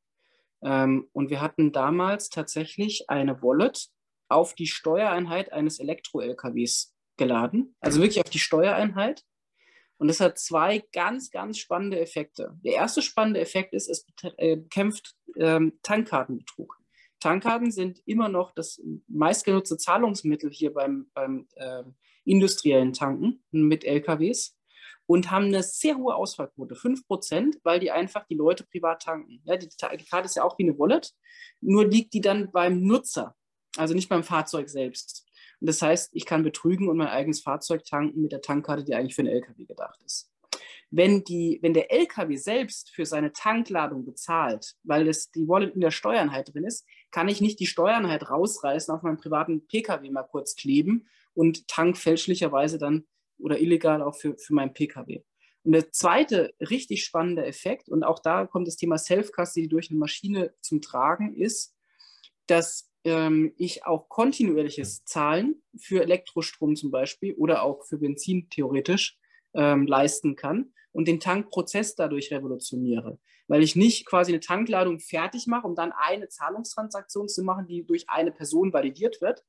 Ähm, 0.63 1.09
und 1.13 1.29
wir 1.29 1.41
hatten 1.41 1.71
damals 1.71 2.29
tatsächlich 2.29 3.09
eine 3.09 3.41
Wallet 3.41 3.89
auf 4.29 4.53
die 4.55 4.67
Steuereinheit 4.67 5.51
eines 5.51 5.79
Elektro-LKWs 5.79 6.95
geladen, 7.17 7.75
also 7.79 7.99
wirklich 8.01 8.19
auf 8.19 8.29
die 8.29 8.39
Steuereinheit. 8.39 9.23
Und 9.97 10.07
das 10.07 10.19
hat 10.19 10.39
zwei 10.39 10.83
ganz, 10.93 11.29
ganz 11.29 11.59
spannende 11.59 11.99
Effekte. 11.99 12.57
Der 12.63 12.73
erste 12.73 13.01
spannende 13.03 13.39
Effekt 13.39 13.73
ist, 13.73 13.87
es 13.87 14.05
äh, 14.37 14.55
bekämpft 14.55 15.15
ähm, 15.37 15.79
Tankkartenbetrug. 15.83 16.75
Tankkarten 17.19 17.71
sind 17.71 18.01
immer 18.07 18.27
noch 18.27 18.51
das 18.53 18.81
meistgenutzte 19.07 19.77
Zahlungsmittel 19.77 20.49
hier 20.49 20.73
beim, 20.73 21.11
beim 21.13 21.47
äh, 21.53 21.83
industriellen 22.25 22.93
Tanken 22.93 23.43
mit 23.51 23.83
LKWs 23.83 24.57
und 25.05 25.31
haben 25.31 25.45
eine 25.45 25.63
sehr 25.63 25.97
hohe 25.97 26.15
Ausfallquote, 26.15 26.75
5%, 26.75 27.57
weil 27.63 27.79
die 27.79 27.91
einfach 27.91 28.25
die 28.27 28.35
Leute 28.35 28.63
privat 28.63 29.03
tanken. 29.03 29.41
Ja, 29.43 29.57
die, 29.57 29.67
die 29.67 30.05
Karte 30.05 30.25
ist 30.25 30.35
ja 30.35 30.43
auch 30.43 30.57
wie 30.57 30.63
eine 30.63 30.77
Wallet, 30.77 31.11
nur 31.59 31.85
liegt 31.85 32.13
die 32.13 32.21
dann 32.21 32.51
beim 32.51 32.81
Nutzer, 32.81 33.35
also 33.77 33.93
nicht 33.93 34.09
beim 34.09 34.23
Fahrzeug 34.23 34.69
selbst. 34.69 35.25
Und 35.59 35.67
das 35.67 35.81
heißt, 35.81 36.11
ich 36.13 36.25
kann 36.25 36.43
betrügen 36.43 36.89
und 36.89 36.97
mein 36.97 37.07
eigenes 37.07 37.41
Fahrzeug 37.41 37.83
tanken 37.85 38.21
mit 38.21 38.31
der 38.31 38.41
Tankkarte, 38.41 38.83
die 38.83 38.95
eigentlich 38.95 39.15
für 39.15 39.21
einen 39.21 39.31
LKW 39.31 39.65
gedacht 39.65 39.99
ist. 40.05 40.31
Wenn, 40.89 41.23
die, 41.23 41.59
wenn 41.61 41.73
der 41.73 41.91
LKW 41.91 42.35
selbst 42.35 42.89
für 42.89 43.05
seine 43.05 43.31
Tankladung 43.31 44.05
bezahlt, 44.05 44.73
weil 44.83 45.05
das, 45.05 45.31
die 45.31 45.47
Wallet 45.47 45.73
in 45.73 45.79
der 45.81 45.91
Steuernheit 45.91 46.53
drin 46.53 46.65
ist, 46.65 46.85
kann 47.11 47.29
ich 47.29 47.39
nicht 47.39 47.61
die 47.61 47.67
Steuernheit 47.67 48.29
rausreißen, 48.29 48.93
auf 48.93 49.01
meinem 49.01 49.17
privaten 49.17 49.65
PKW 49.67 50.09
mal 50.09 50.23
kurz 50.23 50.55
kleben 50.55 51.07
und 51.33 51.67
tank 51.69 51.97
fälschlicherweise 51.97 52.77
dann 52.77 53.05
oder 53.41 53.59
illegal 53.59 54.01
auch 54.01 54.15
für, 54.15 54.37
für 54.37 54.53
meinen 54.53 54.73
PKW. 54.73 55.21
Und 55.63 55.73
der 55.73 55.91
zweite 55.91 56.53
richtig 56.59 57.03
spannende 57.03 57.45
Effekt, 57.45 57.89
und 57.89 58.03
auch 58.03 58.19
da 58.19 58.47
kommt 58.47 58.67
das 58.67 58.77
Thema 58.77 58.97
Self-Custody 58.97 59.67
durch 59.67 59.89
eine 59.91 59.99
Maschine 59.99 60.53
zum 60.61 60.81
Tragen, 60.81 61.35
ist, 61.35 61.75
dass 62.47 62.91
ähm, 63.03 63.53
ich 63.57 63.85
auch 63.85 64.09
kontinuierliches 64.09 65.05
Zahlen 65.05 65.61
für 65.77 66.01
Elektrostrom 66.01 66.75
zum 66.75 66.91
Beispiel 66.91 67.33
oder 67.35 67.63
auch 67.63 67.85
für 67.85 67.97
Benzin 67.97 68.49
theoretisch 68.49 69.19
ähm, 69.53 69.85
leisten 69.85 70.35
kann 70.35 70.73
und 70.91 71.07
den 71.07 71.19
Tankprozess 71.19 71.95
dadurch 71.95 72.31
revolutioniere. 72.31 73.19
Weil 73.47 73.63
ich 73.63 73.75
nicht 73.75 74.05
quasi 74.05 74.31
eine 74.31 74.39
Tankladung 74.39 74.99
fertig 74.99 75.45
mache, 75.45 75.67
um 75.67 75.75
dann 75.75 75.91
eine 75.91 76.27
Zahlungstransaktion 76.27 77.29
zu 77.29 77.43
machen, 77.43 77.67
die 77.67 77.85
durch 77.85 78.09
eine 78.09 78.31
Person 78.31 78.73
validiert 78.73 79.21
wird, 79.21 79.43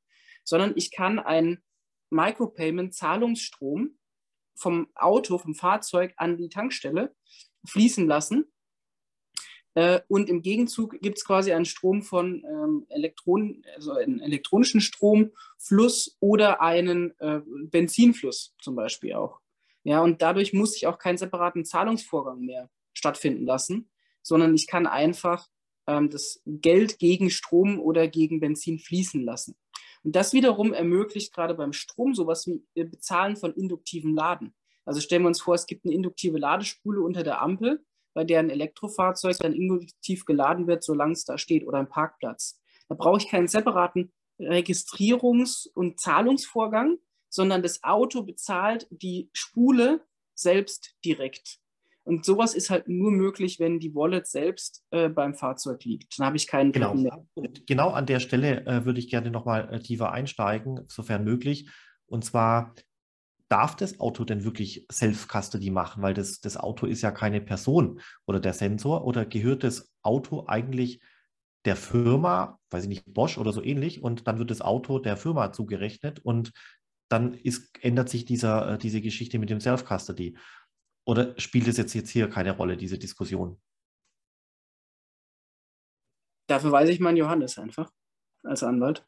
sondern 0.45 0.73
ich 0.77 0.91
kann 0.91 1.19
einen 1.19 1.63
Micropayment-Zahlungsstrom 2.13 3.99
vom 4.55 4.89
Auto, 4.95 5.39
vom 5.39 5.55
Fahrzeug 5.55 6.13
an 6.17 6.37
die 6.37 6.49
Tankstelle 6.49 7.15
fließen 7.67 8.07
lassen 8.07 8.53
äh, 9.75 10.01
und 10.09 10.29
im 10.29 10.43
Gegenzug 10.43 11.01
gibt 11.01 11.19
es 11.19 11.25
quasi 11.25 11.53
einen 11.53 11.65
Strom 11.65 12.03
von 12.03 12.45
ähm, 12.45 12.87
Elektronen, 12.91 13.65
also 13.75 13.93
einen 13.93 14.21
elektronischen 14.21 14.81
Stromfluss 14.81 16.17
oder 16.21 16.61
einen 16.61 17.19
äh, 17.21 17.41
Benzinfluss 17.71 18.55
zum 18.61 18.77
Beispiel 18.77 19.15
auch. 19.15 19.41
Ja, 19.85 20.03
und 20.03 20.23
dadurch 20.23 20.53
muss 20.53 20.77
ich 20.77 20.87
auch 20.87 20.99
keinen 20.99 21.17
separaten 21.17 21.65
Zahlungsvorgang 21.65 22.41
mehr 22.41 22.71
stattfinden 22.93 23.47
lassen, 23.47 23.91
sondern 24.23 24.55
ich 24.55 24.67
kann 24.67 24.87
einfach 24.87 25.49
ähm, 25.87 26.11
das 26.11 26.43
Geld 26.45 26.99
gegen 26.99 27.31
Strom 27.31 27.81
oder 27.81 28.09
gegen 28.09 28.41
Benzin 28.41 28.79
fließen 28.79 29.23
lassen. 29.23 29.57
Und 30.05 30.17
das 30.17 30.33
wiederum 30.33 30.73
ermöglicht 30.73 31.33
gerade 31.33 31.55
beim 31.55 31.73
Strom 31.73 32.15
sowas 32.15 32.47
wie 32.47 32.65
äh, 32.75 32.85
Bezahlen 32.85 33.37
von 33.37 33.55
induktivem 33.55 34.15
Laden. 34.15 34.55
Also 34.85 35.01
stellen 35.01 35.23
wir 35.23 35.29
uns 35.29 35.41
vor, 35.41 35.55
es 35.55 35.67
gibt 35.67 35.85
eine 35.85 35.95
induktive 35.95 36.39
Ladespule 36.39 37.01
unter 37.01 37.23
der 37.23 37.41
Ampel 37.41 37.85
bei 38.15 38.25
der 38.25 38.41
ein 38.41 38.51
Elektrofahrzeug 38.51 39.39
dann 39.39 39.55
induktiv 39.55 40.25
geladen 40.25 40.67
wird, 40.67 40.85
solange 40.85 41.13
es 41.13 41.25
da 41.25 41.39
steht 41.39 41.67
oder 41.67 41.79
ein 41.79 41.89
Parkplatz. 41.89 42.61
Da 42.89 42.95
brauche 42.95 43.19
ich 43.19 43.29
keinen 43.29 43.49
separaten 43.49 44.13
Registrierungs- 44.39 45.69
und 45.73 46.01
Zahlungsvorgang, 46.01 46.99
sondern 47.29 47.63
das 47.63 47.83
Auto 47.83 48.23
bezahlt 48.23 48.87
die 48.91 49.31
Spule 49.33 50.05
selbst 50.35 50.95
direkt. 51.05 51.62
Und 52.05 52.25
sowas 52.25 52.55
ist 52.55 52.71
halt 52.71 52.89
nur 52.89 53.11
möglich, 53.13 53.61
wenn 53.61 53.79
die 53.79 53.95
Wallet 53.95 54.27
selbst 54.27 54.83
äh, 54.91 55.09
beim 55.09 55.35
Fahrzeug 55.35 55.85
liegt. 55.85 56.19
Dann 56.19 56.27
habe 56.27 56.37
ich 56.37 56.47
keinen 56.47 56.73
genau. 56.73 56.95
mehr. 56.95 57.25
Und 57.35 57.67
genau 57.67 57.91
an 57.91 58.07
der 58.07 58.21
Stelle 58.21 58.67
äh, 58.67 58.85
würde 58.85 58.99
ich 58.99 59.09
gerne 59.09 59.31
nochmal 59.31 59.73
äh, 59.73 59.79
tiefer 59.79 60.13
einsteigen, 60.13 60.81
sofern 60.89 61.23
möglich. 61.25 61.71
Und 62.07 62.25
zwar 62.25 62.75
darf 63.49 63.77
das 63.77 64.01
Auto 64.01 64.25
denn 64.25 64.45
wirklich 64.45 64.87
Self-Custody 64.91 65.71
machen? 65.71 66.03
Weil 66.03 66.15
das, 66.15 66.41
das 66.41 66.57
Auto 66.57 66.87
ist 66.87 67.03
ja 67.03 67.11
keine 67.11 67.41
Person 67.41 68.01
oder 68.27 68.41
der 68.41 68.55
Sensor 68.55 69.05
oder 69.05 69.27
gehört 69.27 69.63
das 69.63 69.93
Auto 70.03 70.45
eigentlich 70.47 71.01
der 71.65 71.77
Firma, 71.77 72.59
weiß 72.71 72.85
ich 72.85 72.89
nicht, 72.89 73.13
Bosch 73.13 73.39
oder 73.39 73.53
so 73.53 73.63
ähnlich, 73.63 74.03
und 74.03 74.27
dann 74.27 74.39
wird 74.39 74.51
das 74.51 74.63
Auto 74.63 74.99
der 74.99 75.17
Firma 75.17 75.53
zugerechnet 75.53 76.19
und 76.21 76.53
dann 77.11 77.35
ist, 77.35 77.79
ändert 77.83 78.09
sich 78.09 78.25
dieser, 78.25 78.73
äh, 78.73 78.79
diese 78.79 79.03
Geschichte 79.03 79.39
mit 79.39 79.51
dem 79.51 79.61
Self-Custody. 79.61 80.37
Oder 81.05 81.39
spielt 81.39 81.67
es 81.69 81.77
jetzt, 81.77 81.95
jetzt 81.95 82.11
hier 82.11 82.29
keine 82.29 82.53
Rolle, 82.53 82.77
diese 82.77 82.99
Diskussion? 82.99 83.61
Dafür 86.49 86.73
weise 86.73 86.93
ich 86.93 87.01
meinen 87.01 87.17
Johannes 87.17 87.59
einfach 87.59 87.91
als 88.45 88.63
Anwalt. 88.63 89.07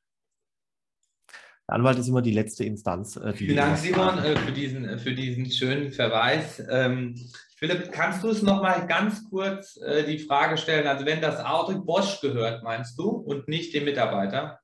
Der 1.69 1.77
Anwalt 1.77 1.99
ist 1.99 2.09
immer 2.09 2.23
die 2.23 2.33
letzte 2.33 2.65
Instanz. 2.65 3.17
Äh, 3.17 3.33
Vielen 3.33 3.57
Dank, 3.57 3.79
Simon, 3.79 4.19
äh, 4.19 4.37
für, 4.37 4.53
diesen, 4.53 4.85
äh, 4.85 4.99
für 4.99 5.15
diesen 5.15 5.51
schönen 5.51 5.93
Verweis. 5.93 6.63
Ähm, 6.71 7.15
Philipp, 7.57 7.91
kannst 7.93 8.23
du 8.23 8.29
es 8.29 8.43
nochmal 8.43 8.87
ganz 8.87 9.29
kurz 9.31 9.79
äh, 9.79 10.05
die 10.05 10.19
Frage 10.19 10.59
stellen? 10.59 10.87
Also, 10.87 11.07
wenn 11.07 11.23
das 11.23 11.41
Auto 11.41 11.81
Bosch 11.83 12.21
gehört, 12.21 12.63
meinst 12.63 12.99
du, 12.99 13.09
und 13.09 13.49
nicht 13.49 13.73
dem 13.75 13.85
Mitarbeiter? 13.85 14.61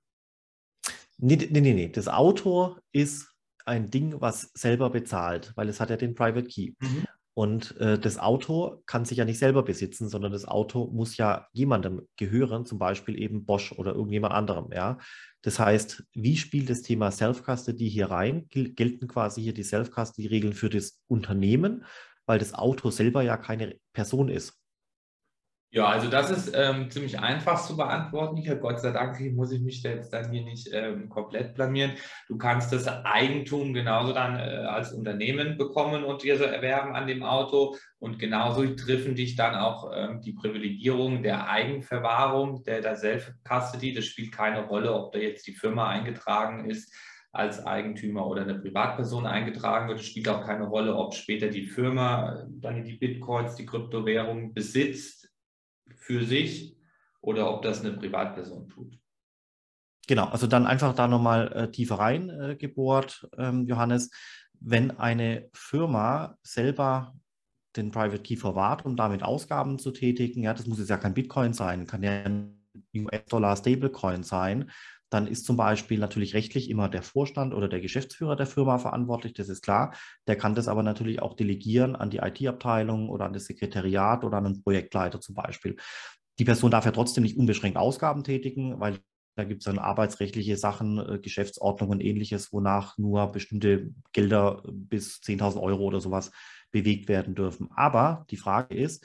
Nee, 1.17 1.37
nee, 1.37 1.61
nee, 1.61 1.75
nee. 1.75 1.89
Das 1.89 2.09
Auto 2.09 2.77
ist 2.93 3.35
ein 3.65 3.91
Ding, 3.91 4.21
was 4.21 4.51
selber 4.55 4.91
bezahlt, 4.91 5.53
weil 5.57 5.69
es 5.69 5.81
hat 5.81 5.91
ja 5.91 5.97
den 5.97 6.15
Private 6.15 6.47
Key. 6.47 6.73
Mhm. 6.81 7.07
Und 7.35 7.77
äh, 7.79 7.99
das 7.99 8.19
Auto 8.19 8.83
kann 8.87 9.05
sich 9.05 9.19
ja 9.19 9.25
nicht 9.25 9.39
selber 9.39 9.63
besitzen, 9.63 10.09
sondern 10.09 10.33
das 10.33 10.47
Auto 10.47 10.87
muss 10.93 11.17
ja 11.17 11.47
jemandem 11.53 12.03
gehören, 12.17 12.67
zum 12.67 12.79
Beispiel 12.79 13.21
eben 13.21 13.45
Bosch 13.45 13.73
oder 13.73 13.95
irgendjemand 13.95 14.35
anderem. 14.35 14.71
Ja? 14.73 14.99
Das 15.43 15.59
heißt, 15.59 16.05
wie 16.13 16.37
spielt 16.37 16.69
das 16.69 16.83
Thema 16.83 17.11
Self-Custody 17.11 17.89
hier 17.89 18.11
rein? 18.11 18.47
Gelten 18.49 19.07
quasi 19.07 19.43
hier 19.43 19.55
die 19.55 19.63
Self-Custody-Regeln 19.63 20.53
für 20.53 20.71
das 20.71 21.01
Unternehmen, 21.07 21.85
weil 22.27 22.39
das 22.39 22.53
Auto 22.53 22.91
selber 22.91 23.23
ja 23.23 23.37
keine 23.37 23.77
Person 23.93 24.29
ist. 24.29 24.60
Ja, 25.73 25.87
also 25.87 26.11
das 26.11 26.33
ist 26.33 26.53
ähm, 26.53 26.91
ziemlich 26.91 27.21
einfach 27.21 27.65
zu 27.65 27.77
beantworten. 27.77 28.37
Hier, 28.37 28.57
Gott 28.57 28.81
sei 28.81 28.91
Dank 28.91 29.21
muss 29.35 29.53
ich 29.53 29.61
mich 29.61 29.85
jetzt 29.85 30.13
dann 30.13 30.33
hier 30.33 30.43
nicht 30.43 30.69
ähm, 30.73 31.09
komplett 31.09 31.55
blamieren. 31.55 31.93
Du 32.27 32.37
kannst 32.37 32.73
das 32.73 32.89
Eigentum 32.89 33.73
genauso 33.73 34.13
dann 34.13 34.35
äh, 34.35 34.67
als 34.67 34.93
Unternehmen 34.93 35.57
bekommen 35.57 36.03
und 36.03 36.25
dir 36.25 36.37
so 36.39 36.43
erwerben 36.43 36.97
an 36.97 37.07
dem 37.07 37.23
Auto. 37.23 37.77
Und 38.01 38.19
genauso 38.19 38.67
treffen 38.75 39.15
dich 39.15 39.37
dann 39.37 39.55
auch 39.55 39.93
ähm, 39.95 40.21
die 40.21 40.33
Privilegierung 40.33 41.23
der 41.23 41.49
Eigenverwahrung, 41.49 42.65
der, 42.65 42.81
der 42.81 42.97
Self-Custody. 42.97 43.95
Das 43.95 44.07
spielt 44.07 44.33
keine 44.33 44.67
Rolle, 44.67 44.93
ob 44.93 45.13
da 45.13 45.21
jetzt 45.21 45.47
die 45.47 45.55
Firma 45.55 45.89
eingetragen 45.89 46.69
ist 46.69 46.93
als 47.31 47.65
Eigentümer 47.65 48.27
oder 48.27 48.43
eine 48.43 48.59
Privatperson 48.59 49.25
eingetragen 49.25 49.87
wird. 49.87 50.01
Es 50.01 50.07
spielt 50.07 50.29
auch 50.29 50.45
keine 50.45 50.65
Rolle, 50.65 50.97
ob 50.97 51.15
später 51.15 51.47
die 51.47 51.67
Firma 51.67 52.45
dann 52.49 52.83
die 52.83 52.97
Bitcoins, 52.97 53.55
die 53.55 53.67
Kryptowährung 53.67 54.53
besitzt 54.53 55.20
für 56.01 56.25
sich 56.25 56.77
oder 57.21 57.53
ob 57.55 57.63
das 57.63 57.81
eine 57.81 57.93
Privatperson 57.93 58.69
tut. 58.69 58.99
Genau, 60.09 60.27
also 60.27 60.47
dann 60.47 60.67
einfach 60.67 60.95
da 60.95 61.07
nochmal 61.07 61.53
äh, 61.53 61.71
tiefer 61.71 61.97
rein 61.97 62.31
äh, 62.31 62.57
gebohrt, 62.57 63.29
ähm, 63.39 63.67
Johannes. 63.67 64.11
Wenn 64.59 64.99
eine 64.99 65.49
Firma 65.53 66.37
selber 66.43 67.15
den 67.77 67.93
Private 67.93 68.23
Key 68.23 68.37
verwahrt, 68.37 68.85
um 68.85 68.97
damit 68.97 69.23
Ausgaben 69.23 69.79
zu 69.79 69.93
tätigen, 69.93 70.43
ja, 70.43 70.53
das 70.53 70.67
muss 70.67 70.81
jetzt 70.81 70.89
ja 70.89 70.97
kein 70.97 71.15
Bitcoin 71.15 71.53
sein, 71.53 71.87
kann 71.87 72.03
ja 72.03 72.11
ein 72.25 72.61
US-Dollar 72.95 73.57
Stablecoin 73.57 74.23
sein, 74.23 74.71
dann 75.11 75.27
ist 75.27 75.45
zum 75.45 75.57
Beispiel 75.57 75.99
natürlich 75.99 76.35
rechtlich 76.35 76.71
immer 76.71 76.89
der 76.89 77.03
Vorstand 77.03 77.53
oder 77.53 77.69
der 77.69 77.81
Geschäftsführer 77.81 78.37
der 78.37 78.47
Firma 78.47 78.79
verantwortlich, 78.79 79.35
das 79.35 79.49
ist 79.49 79.63
klar. 79.63 79.95
Der 80.27 80.37
kann 80.37 80.55
das 80.55 80.69
aber 80.69 80.83
natürlich 80.83 81.21
auch 81.21 81.35
delegieren 81.35 81.97
an 81.97 82.11
die 82.11 82.19
IT-Abteilung 82.19 83.09
oder 83.09 83.27
an 83.27 83.33
das 83.33 83.45
Sekretariat 83.45 84.25
oder 84.25 84.39
an 84.39 84.47
einen 84.47 84.63
Projektleiter 84.63 85.21
zum 85.21 85.35
Beispiel. 85.35 85.77
Die 86.39 86.45
Person 86.45 86.71
darf 86.71 86.87
ja 86.87 86.93
trotzdem 86.93 87.25
nicht 87.25 87.37
unbeschränkt 87.37 87.77
Ausgaben 87.77 88.25
tätigen, 88.25 88.81
weil 88.81 89.01
da 89.37 89.45
gibt 89.45 89.63
es 89.63 89.65
dann 89.65 89.79
arbeitsrechtliche 89.79 90.57
Sachen, 90.57 90.99
äh, 90.99 91.19
Geschäftsordnung 91.19 91.91
und 91.91 92.01
ähnliches, 92.01 92.53
wonach 92.53 92.99
nur 92.99 93.33
bestimmte 93.33 93.91
Gelder 94.13 94.63
bis 94.67 95.21
10.000 95.21 95.63
Euro 95.63 95.85
oder 95.85 96.01
sowas 96.01 96.31
bewegt 96.71 97.09
werden 97.09 97.35
dürfen. 97.35 97.69
Aber 97.75 98.27
die 98.31 98.37
Frage 98.37 98.77
ist, 98.77 99.05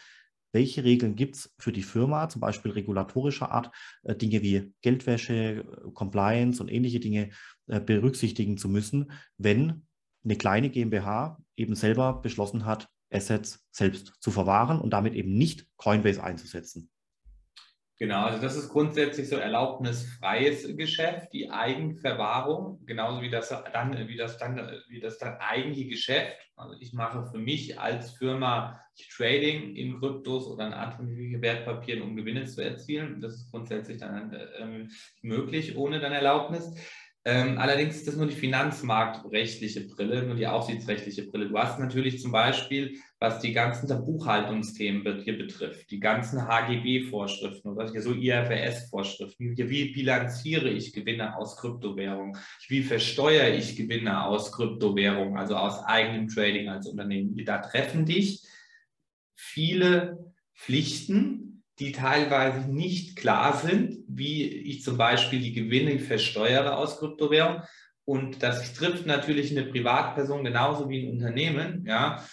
welche 0.55 0.85
Regeln 0.85 1.15
gibt 1.15 1.35
es 1.35 1.53
für 1.59 1.73
die 1.73 1.83
Firma, 1.83 2.29
zum 2.29 2.39
Beispiel 2.39 2.71
regulatorischer 2.71 3.51
Art, 3.51 3.71
äh, 4.03 4.15
Dinge 4.15 4.41
wie 4.41 4.73
Geldwäsche, 4.81 5.65
Compliance 5.93 6.63
und 6.63 6.71
ähnliche 6.71 7.01
Dinge 7.01 7.29
äh, 7.67 7.81
berücksichtigen 7.81 8.57
zu 8.57 8.69
müssen, 8.69 9.11
wenn 9.37 9.85
eine 10.23 10.37
kleine 10.37 10.69
GmbH 10.69 11.37
eben 11.57 11.75
selber 11.75 12.21
beschlossen 12.21 12.65
hat, 12.65 12.89
Assets 13.11 13.65
selbst 13.71 14.13
zu 14.19 14.31
verwahren 14.31 14.79
und 14.79 14.91
damit 14.91 15.13
eben 15.13 15.33
nicht 15.37 15.67
Coinbase 15.75 16.23
einzusetzen. 16.23 16.89
Genau, 17.97 18.25
also 18.25 18.41
das 18.41 18.57
ist 18.57 18.69
grundsätzlich 18.69 19.29
so 19.29 19.37
erlaubnisfreies 19.37 20.75
Geschäft, 20.75 21.31
die 21.31 21.49
Eigenverwahrung, 21.49 22.85
genauso 22.85 23.21
wie 23.21 23.29
das 23.29 23.47
dann, 23.71 24.09
wie 24.09 24.17
das 24.17 24.37
dann, 24.37 24.57
wie 24.89 24.99
das 24.99 25.17
dann 25.17 25.37
eigentliche 25.37 25.87
Geschäft. 25.87 26.35
Also 26.57 26.75
ich 26.81 26.91
mache 26.91 27.25
für 27.31 27.37
mich 27.37 27.79
als 27.79 28.11
Firma 28.11 28.81
Trading 29.15 29.75
in 29.75 29.99
Kryptos 29.99 30.45
oder 30.47 30.67
in 30.67 30.73
anderen 30.73 31.41
Wertpapieren, 31.41 32.01
um 32.01 32.17
Gewinne 32.17 32.45
zu 32.45 32.61
erzielen. 32.61 33.21
Das 33.21 33.35
ist 33.35 33.51
grundsätzlich 33.51 33.97
dann 33.97 34.33
äh, 34.33 34.87
möglich 35.21 35.77
ohne 35.77 36.01
dann 36.01 36.11
Erlaubnis. 36.11 36.73
Ähm, 37.27 37.57
allerdings 37.57 37.95
ist 37.95 38.07
das 38.07 38.17
nur 38.17 38.27
die 38.27 38.35
finanzmarktrechtliche 38.35 39.87
Brille, 39.87 40.23
nur 40.23 40.35
die 40.35 40.45
aufsichtsrechtliche 40.45 41.23
Brille. 41.23 41.49
Du 41.49 41.57
hast 41.57 41.79
natürlich 41.79 42.21
zum 42.21 42.31
Beispiel, 42.31 42.99
was 43.25 43.39
die 43.39 43.53
ganzen 43.53 43.87
Buchhaltungsthemen 44.05 45.21
hier 45.23 45.37
betrifft, 45.37 45.89
die 45.89 45.99
ganzen 45.99 46.47
HGB-Vorschriften 46.47 47.69
oder 47.69 47.87
so 47.99 48.13
IFRS-Vorschriften. 48.13 49.57
Wie 49.57 49.91
bilanziere 49.91 50.69
ich 50.69 50.93
Gewinne 50.93 51.35
aus 51.35 51.57
Kryptowährung? 51.57 52.37
Wie 52.67 52.83
versteuere 52.83 53.55
ich 53.55 53.75
Gewinne 53.75 54.25
aus 54.25 54.51
Kryptowährung, 54.51 55.37
also 55.37 55.55
aus 55.55 55.83
eigenem 55.85 56.27
Trading 56.27 56.69
als 56.69 56.87
Unternehmen? 56.87 57.35
Da 57.45 57.57
treffen 57.57 58.05
dich 58.05 58.43
viele 59.33 60.31
Pflichten, 60.53 61.63
die 61.79 61.93
teilweise 61.93 62.71
nicht 62.71 63.15
klar 63.15 63.57
sind, 63.57 64.03
wie 64.07 64.43
ich 64.43 64.83
zum 64.83 64.97
Beispiel 64.97 65.39
die 65.39 65.53
Gewinne 65.53 65.97
versteuere 65.97 66.77
aus 66.77 66.99
Kryptowährung. 66.99 67.63
Und 68.05 68.43
das 68.43 68.75
trifft 68.75 69.07
natürlich 69.07 69.49
eine 69.49 69.65
Privatperson 69.65 70.43
genauso 70.43 70.89
wie 70.89 71.07
ein 71.07 71.11
Unternehmen. 71.11 71.85
Ja, 71.87 72.23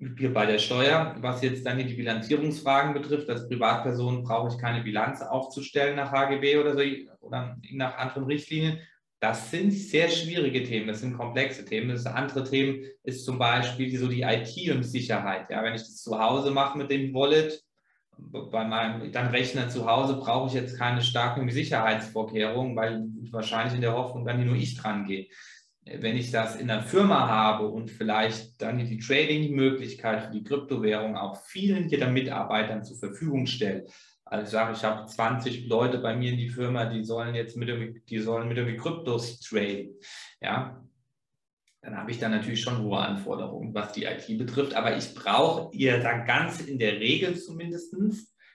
bei 0.00 0.46
der 0.46 0.58
Steuer, 0.58 1.14
was 1.20 1.42
jetzt 1.42 1.66
dann 1.66 1.76
die 1.76 1.94
Bilanzierungsfragen 1.94 2.94
betrifft, 2.94 3.28
als 3.28 3.46
Privatperson 3.48 4.22
brauche 4.22 4.48
ich 4.48 4.58
keine 4.58 4.82
Bilanz 4.82 5.20
aufzustellen 5.20 5.96
nach 5.96 6.10
HGB 6.10 6.56
oder 6.56 6.72
so 6.72 6.82
oder 7.20 7.58
nach 7.72 7.98
anderen 7.98 8.24
Richtlinien. 8.24 8.78
Das 9.20 9.50
sind 9.50 9.70
sehr 9.72 10.08
schwierige 10.08 10.64
Themen, 10.64 10.88
das 10.88 11.00
sind 11.00 11.18
komplexe 11.18 11.66
Themen. 11.66 11.90
Das 11.90 12.06
andere 12.06 12.44
Themen 12.44 12.82
ist 13.02 13.26
zum 13.26 13.38
Beispiel 13.38 13.94
so 13.98 14.08
die 14.08 14.22
IT 14.22 14.74
und 14.74 14.82
Sicherheit. 14.84 15.50
Ja, 15.50 15.62
wenn 15.62 15.74
ich 15.74 15.82
das 15.82 16.02
zu 16.02 16.18
Hause 16.18 16.50
mache 16.50 16.78
mit 16.78 16.90
dem 16.90 17.12
Wallet, 17.12 17.62
bei 18.16 18.64
meinem 18.64 19.12
dann 19.12 19.28
Rechner 19.28 19.68
zu 19.68 19.86
Hause 19.86 20.16
brauche 20.16 20.48
ich 20.48 20.54
jetzt 20.54 20.78
keine 20.78 21.02
starken 21.02 21.48
Sicherheitsvorkehrungen, 21.50 22.74
weil 22.76 23.04
wahrscheinlich 23.30 23.74
in 23.74 23.80
der 23.82 23.94
Hoffnung 23.94 24.24
dann 24.24 24.44
nur 24.44 24.56
ich 24.56 24.76
dran 24.76 25.04
gehe. 25.04 25.28
Wenn 25.98 26.16
ich 26.16 26.30
das 26.30 26.56
in 26.56 26.68
der 26.68 26.82
Firma 26.82 27.28
habe 27.28 27.66
und 27.66 27.90
vielleicht 27.90 28.62
dann 28.62 28.78
die 28.78 28.98
Trading-Möglichkeit 28.98 30.24
für 30.24 30.30
die 30.30 30.44
Kryptowährung 30.44 31.16
auch 31.16 31.42
vielen 31.42 31.88
jeder 31.88 32.08
Mitarbeitern 32.10 32.84
zur 32.84 32.98
Verfügung 32.98 33.46
stelle, 33.46 33.86
also 34.24 34.44
ich 34.44 34.50
sage, 34.50 34.74
ich 34.74 34.84
habe 34.84 35.06
20 35.06 35.66
Leute 35.66 35.98
bei 35.98 36.14
mir 36.14 36.30
in 36.30 36.38
die 36.38 36.48
Firma, 36.48 36.84
die 36.84 37.02
sollen 37.02 37.34
jetzt 37.34 37.56
mit 37.56 37.68
dem, 37.68 38.00
die 38.08 38.18
sollen 38.20 38.46
mit 38.46 38.56
dem 38.56 38.76
Kryptos 38.76 39.40
traden. 39.40 39.96
Ja, 40.40 40.80
dann 41.82 41.96
habe 41.96 42.12
ich 42.12 42.20
da 42.20 42.28
natürlich 42.28 42.60
schon 42.60 42.82
hohe 42.82 42.98
Anforderungen, 42.98 43.74
was 43.74 43.92
die 43.92 44.04
IT 44.04 44.26
betrifft. 44.38 44.74
Aber 44.74 44.96
ich 44.96 45.14
brauche 45.14 45.74
ihr 45.74 45.98
dann 45.98 46.26
ganz 46.26 46.60
in 46.60 46.78
der 46.78 47.00
Regel 47.00 47.36
zumindest 47.36 47.92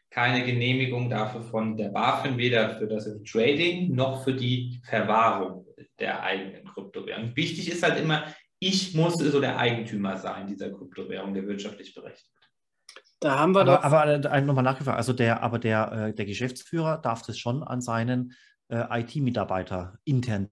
keine 0.09 0.45
Genehmigung 0.45 1.09
dafür 1.09 1.41
von 1.41 1.75
der 1.75 1.89
BaFin, 1.89 2.37
weder 2.37 2.77
für 2.77 2.87
das 2.87 3.09
Trading 3.29 3.93
noch 3.93 4.23
für 4.23 4.33
die 4.33 4.79
Verwahrung 4.83 5.54
der 5.99 6.23
eigenen 6.23 6.65
Kryptowährung. 6.65 7.35
Wichtig 7.35 7.71
ist 7.71 7.83
halt 7.83 7.99
immer, 7.99 8.25
ich 8.59 8.93
muss 8.93 9.15
so 9.15 9.39
der 9.39 9.57
Eigentümer 9.57 10.17
sein 10.17 10.47
dieser 10.47 10.71
Kryptowährung, 10.71 11.33
der 11.33 11.47
wirtschaftlich 11.47 11.93
berechtigt. 11.93 12.31
Da 13.19 13.39
haben 13.39 13.53
wir 13.53 13.61
aber, 13.61 13.77
doch. 13.77 13.83
Aber 13.83 14.31
äh, 14.31 14.41
nochmal 14.41 14.63
nachgefragt, 14.63 14.97
also 14.97 15.13
der, 15.13 15.41
aber 15.41 15.59
der, 15.59 15.91
äh, 15.91 16.13
der 16.13 16.25
Geschäftsführer 16.25 16.97
darf 16.97 17.21
das 17.21 17.37
schon 17.37 17.63
an 17.63 17.81
seinen 17.81 18.33
äh, 18.69 19.01
IT-Mitarbeiter 19.01 19.97
intern 20.03 20.49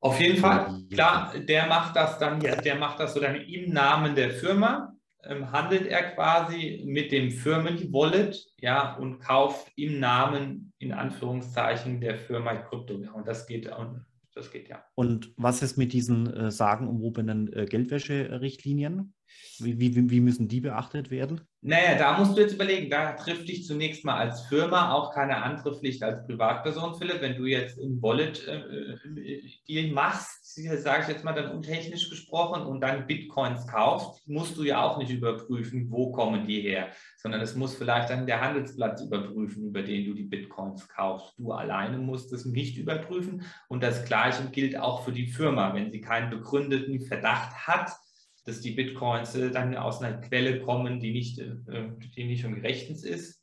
auf 0.00 0.20
jeden 0.20 0.38
Fall, 0.38 0.80
klar, 0.92 1.32
der 1.36 1.66
macht 1.66 1.96
das 1.96 2.18
dann, 2.18 2.38
der 2.38 2.76
macht 2.76 3.00
das 3.00 3.14
so 3.14 3.20
dann 3.20 3.34
im 3.34 3.72
Namen 3.72 4.14
der 4.14 4.30
Firma, 4.30 4.94
ähm, 5.24 5.50
handelt 5.50 5.86
er 5.86 6.12
quasi 6.12 6.84
mit 6.86 7.10
dem 7.10 7.32
Firmen-Wallet, 7.32 8.46
ja, 8.60 8.94
und 8.94 9.18
kauft 9.18 9.72
im 9.74 9.98
Namen, 9.98 10.72
in 10.78 10.92
Anführungszeichen, 10.92 12.00
der 12.00 12.16
Firma 12.16 12.54
Krypto. 12.54 12.94
Und 12.94 13.26
das 13.26 13.46
geht, 13.48 13.66
und 13.76 14.06
das 14.38 14.50
geht 14.50 14.68
ja. 14.68 14.84
Und 14.94 15.32
was 15.36 15.62
ist 15.62 15.76
mit 15.76 15.92
diesen 15.92 16.32
äh, 16.32 16.50
sagenumwobenen 16.50 17.52
äh, 17.52 17.66
Geldwäscherichtlinien? 17.66 19.14
Wie, 19.58 19.78
wie, 19.78 20.10
wie 20.10 20.20
müssen 20.20 20.48
die 20.48 20.60
beachtet 20.60 21.10
werden? 21.10 21.42
Naja, 21.60 21.98
da 21.98 22.18
musst 22.18 22.36
du 22.36 22.40
jetzt 22.40 22.54
überlegen, 22.54 22.88
da 22.88 23.12
trifft 23.12 23.48
dich 23.48 23.66
zunächst 23.66 24.04
mal 24.04 24.16
als 24.16 24.42
Firma 24.42 24.92
auch 24.92 25.12
keine 25.12 25.42
andere 25.42 25.76
Pflicht 25.76 26.02
als 26.02 26.24
Privatperson, 26.26 26.96
Philipp. 26.96 27.20
Wenn 27.20 27.36
du 27.36 27.44
jetzt 27.44 27.78
ein 27.78 28.00
Wallet 28.00 28.46
äh, 28.46 28.96
äh, 29.20 29.42
dir 29.66 29.92
machst, 29.92 30.47
sage 30.62 31.02
ich 31.02 31.08
jetzt 31.08 31.24
mal 31.24 31.32
dann 31.32 31.52
untechnisch 31.52 32.10
gesprochen, 32.10 32.62
und 32.62 32.80
dann 32.80 33.06
Bitcoins 33.06 33.66
kaufst, 33.66 34.26
musst 34.28 34.56
du 34.56 34.62
ja 34.62 34.82
auch 34.82 34.98
nicht 34.98 35.10
überprüfen, 35.10 35.90
wo 35.90 36.12
kommen 36.12 36.46
die 36.46 36.60
her, 36.60 36.88
sondern 37.16 37.40
es 37.40 37.54
muss 37.54 37.74
vielleicht 37.74 38.10
dann 38.10 38.26
der 38.26 38.40
Handelsplatz 38.40 39.02
überprüfen, 39.02 39.64
über 39.66 39.82
den 39.82 40.06
du 40.06 40.14
die 40.14 40.24
Bitcoins 40.24 40.88
kaufst. 40.88 41.38
Du 41.38 41.52
alleine 41.52 41.98
musst 41.98 42.32
es 42.32 42.44
nicht 42.44 42.76
überprüfen 42.78 43.42
und 43.68 43.82
das 43.82 44.04
Gleiche 44.04 44.44
gilt 44.50 44.78
auch 44.78 45.04
für 45.04 45.12
die 45.12 45.26
Firma. 45.26 45.74
Wenn 45.74 45.90
sie 45.90 46.00
keinen 46.00 46.30
begründeten 46.30 47.00
Verdacht 47.00 47.66
hat, 47.66 47.92
dass 48.44 48.60
die 48.60 48.70
Bitcoins 48.72 49.34
äh, 49.34 49.50
dann 49.50 49.76
aus 49.76 50.00
einer 50.02 50.18
Quelle 50.18 50.60
kommen, 50.60 51.00
die 51.00 51.12
nicht, 51.12 51.38
äh, 51.38 51.54
die 52.16 52.24
nicht 52.24 52.44
Rechtens 52.44 53.04
ist, 53.04 53.37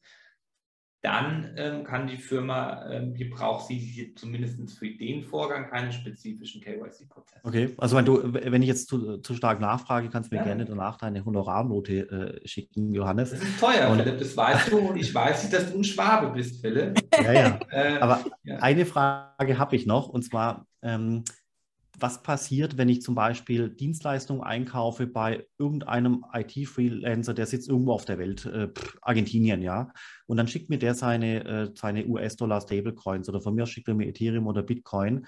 dann 1.06 1.54
ähm, 1.56 1.84
kann 1.84 2.08
die 2.08 2.18
Firma, 2.18 2.90
ähm, 2.90 3.14
die 3.14 3.26
braucht 3.26 3.68
sie 3.68 4.14
zumindest 4.16 4.60
für 4.78 4.90
den 4.90 5.24
Vorgang 5.24 5.70
keine 5.70 5.92
spezifischen 5.92 6.62
KYC-Prozesse. 6.62 7.42
Okay, 7.44 7.76
also 7.78 7.96
wenn, 7.96 8.06
du, 8.06 8.34
wenn 8.34 8.64
ich 8.64 8.68
jetzt 8.68 8.90
zu, 8.90 9.18
zu 9.18 9.36
stark 9.36 9.60
nachfrage, 9.60 10.10
kannst 10.10 10.32
du 10.32 10.36
mir 10.36 10.42
ja. 10.42 10.48
gerne 10.48 10.66
danach 10.66 10.98
deine 10.98 11.24
Honorarnote 11.24 12.40
äh, 12.44 12.48
schicken, 12.48 12.92
Johannes. 12.92 13.30
Das 13.30 13.44
ist 13.44 13.60
teuer, 13.60 13.90
und, 13.92 14.02
Philipp, 14.02 14.18
das 14.18 14.36
weißt 14.36 14.72
du 14.72 14.80
und 14.80 14.98
ich 14.98 15.14
weiß 15.14 15.44
nicht, 15.44 15.54
dass 15.54 15.72
du 15.72 15.78
ein 15.78 15.84
Schwabe 15.84 16.34
bist, 16.34 16.60
Philipp. 16.60 17.00
Ja, 17.24 17.32
ja. 17.32 17.60
äh, 17.70 17.98
Aber 18.00 18.26
ja. 18.44 18.58
eine 18.58 18.86
Frage 18.88 19.60
habe 19.60 19.76
ich 19.76 19.86
noch 19.86 20.10
und 20.10 20.24
zwar, 20.24 20.66
ähm, 20.82 21.24
was 22.00 22.24
passiert, 22.24 22.78
wenn 22.78 22.90
ich 22.90 23.02
zum 23.02 23.16
Beispiel 23.16 23.70
Dienstleistungen 23.70 24.42
einkaufe 24.42 25.08
bei 25.08 25.48
irgendeinem 25.58 26.26
IT-Freelancer, 26.34 27.34
der 27.34 27.46
sitzt 27.46 27.70
irgendwo 27.70 27.94
auf 27.94 28.06
der 28.06 28.18
Welt, 28.18 28.46
äh, 28.46 28.70
Argentinien, 29.02 29.62
ja, 29.62 29.92
und 30.28 30.38
dann 30.38 30.48
schickt 30.48 30.70
mir 30.70 30.80
der 30.80 30.96
seine, 30.96 31.46
äh, 31.46 31.72
seine 31.76 32.06
US-Dollar-Stablecoins 32.06 33.30
oder 33.30 33.42
von 33.42 33.56
mir 33.56 33.66
schickt 33.66 33.88
er 33.88 33.94
mir 33.94 34.08
Ethereum 34.08 34.48
oder 34.48 34.64
Bitcoin. 34.64 35.28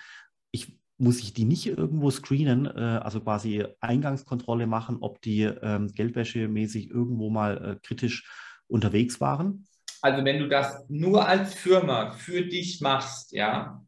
Ich, 0.51 0.77
muss 0.97 1.19
ich 1.19 1.33
die 1.33 1.45
nicht 1.45 1.67
irgendwo 1.67 2.09
screenen, 2.09 2.65
äh, 2.65 2.99
also 3.03 3.21
quasi 3.21 3.65
Eingangskontrolle 3.81 4.67
machen, 4.67 4.97
ob 5.01 5.21
die 5.21 5.43
ähm, 5.43 5.87
Geldwäschemäßig 5.93 6.89
irgendwo 6.89 7.29
mal 7.29 7.57
äh, 7.57 7.87
kritisch 7.87 8.29
unterwegs 8.67 9.21
waren? 9.21 9.67
Also 10.01 10.23
wenn 10.23 10.39
du 10.39 10.47
das 10.47 10.85
nur 10.89 11.27
als 11.27 11.53
Firma 11.53 12.11
für 12.11 12.43
dich 12.43 12.81
machst, 12.81 13.31
ja, 13.31 13.83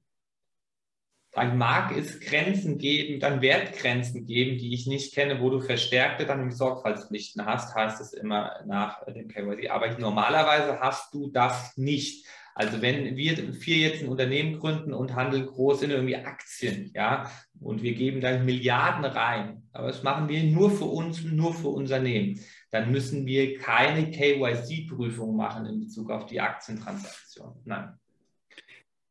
dann 1.32 1.58
mag 1.58 1.96
es 1.96 2.20
Grenzen 2.20 2.78
geben, 2.78 3.20
dann 3.20 3.42
Wertgrenzen 3.42 4.26
geben, 4.26 4.58
die 4.58 4.74
ich 4.74 4.88
nicht 4.88 5.14
kenne, 5.14 5.42
wo 5.42 5.50
du 5.50 5.62
verstärkte 5.62 6.26
dann 6.26 6.52
Sorgfaltspflichten 6.52 7.46
hast, 7.46 7.76
heißt 7.76 8.02
es 8.02 8.14
immer 8.14 8.62
nach 8.66 9.06
dem 9.06 9.28
KYC. 9.28 9.70
Aber 9.70 9.96
normalerweise 9.98 10.80
hast 10.80 11.14
du 11.14 11.30
das 11.30 11.78
nicht. 11.78 12.26
Also 12.56 12.82
wenn 12.82 13.16
wir 13.16 13.54
vier 13.54 13.78
jetzt 13.78 14.04
ein 14.04 14.10
Unternehmen 14.10 14.60
gründen 14.60 14.94
und 14.94 15.16
handeln 15.16 15.46
groß 15.46 15.84
in 15.84 15.92
irgendwie 15.92 16.18
Aktien, 16.18 16.92
ja, 16.94 17.32
und 17.62 17.84
wir 17.84 17.94
geben 17.94 18.22
da 18.22 18.38
Milliarden 18.40 19.06
rein, 19.06 19.64
aber 19.72 19.88
das 19.88 20.04
machen 20.04 20.28
wir 20.28 20.44
nur 20.44 20.72
für 20.72 20.86
uns, 20.86 21.24
nur 21.24 21.54
für 21.54 21.70
Unternehmen, 21.70 22.40
dann 22.72 22.92
müssen 22.92 23.26
wir 23.26 23.58
keine 23.60 24.12
KYC-Prüfung 24.12 25.36
machen 25.36 25.68
in 25.68 25.80
Bezug 25.80 26.10
auf 26.12 26.26
die 26.26 26.42
Aktientransaktion. 26.42 27.62
Nein. 27.66 27.94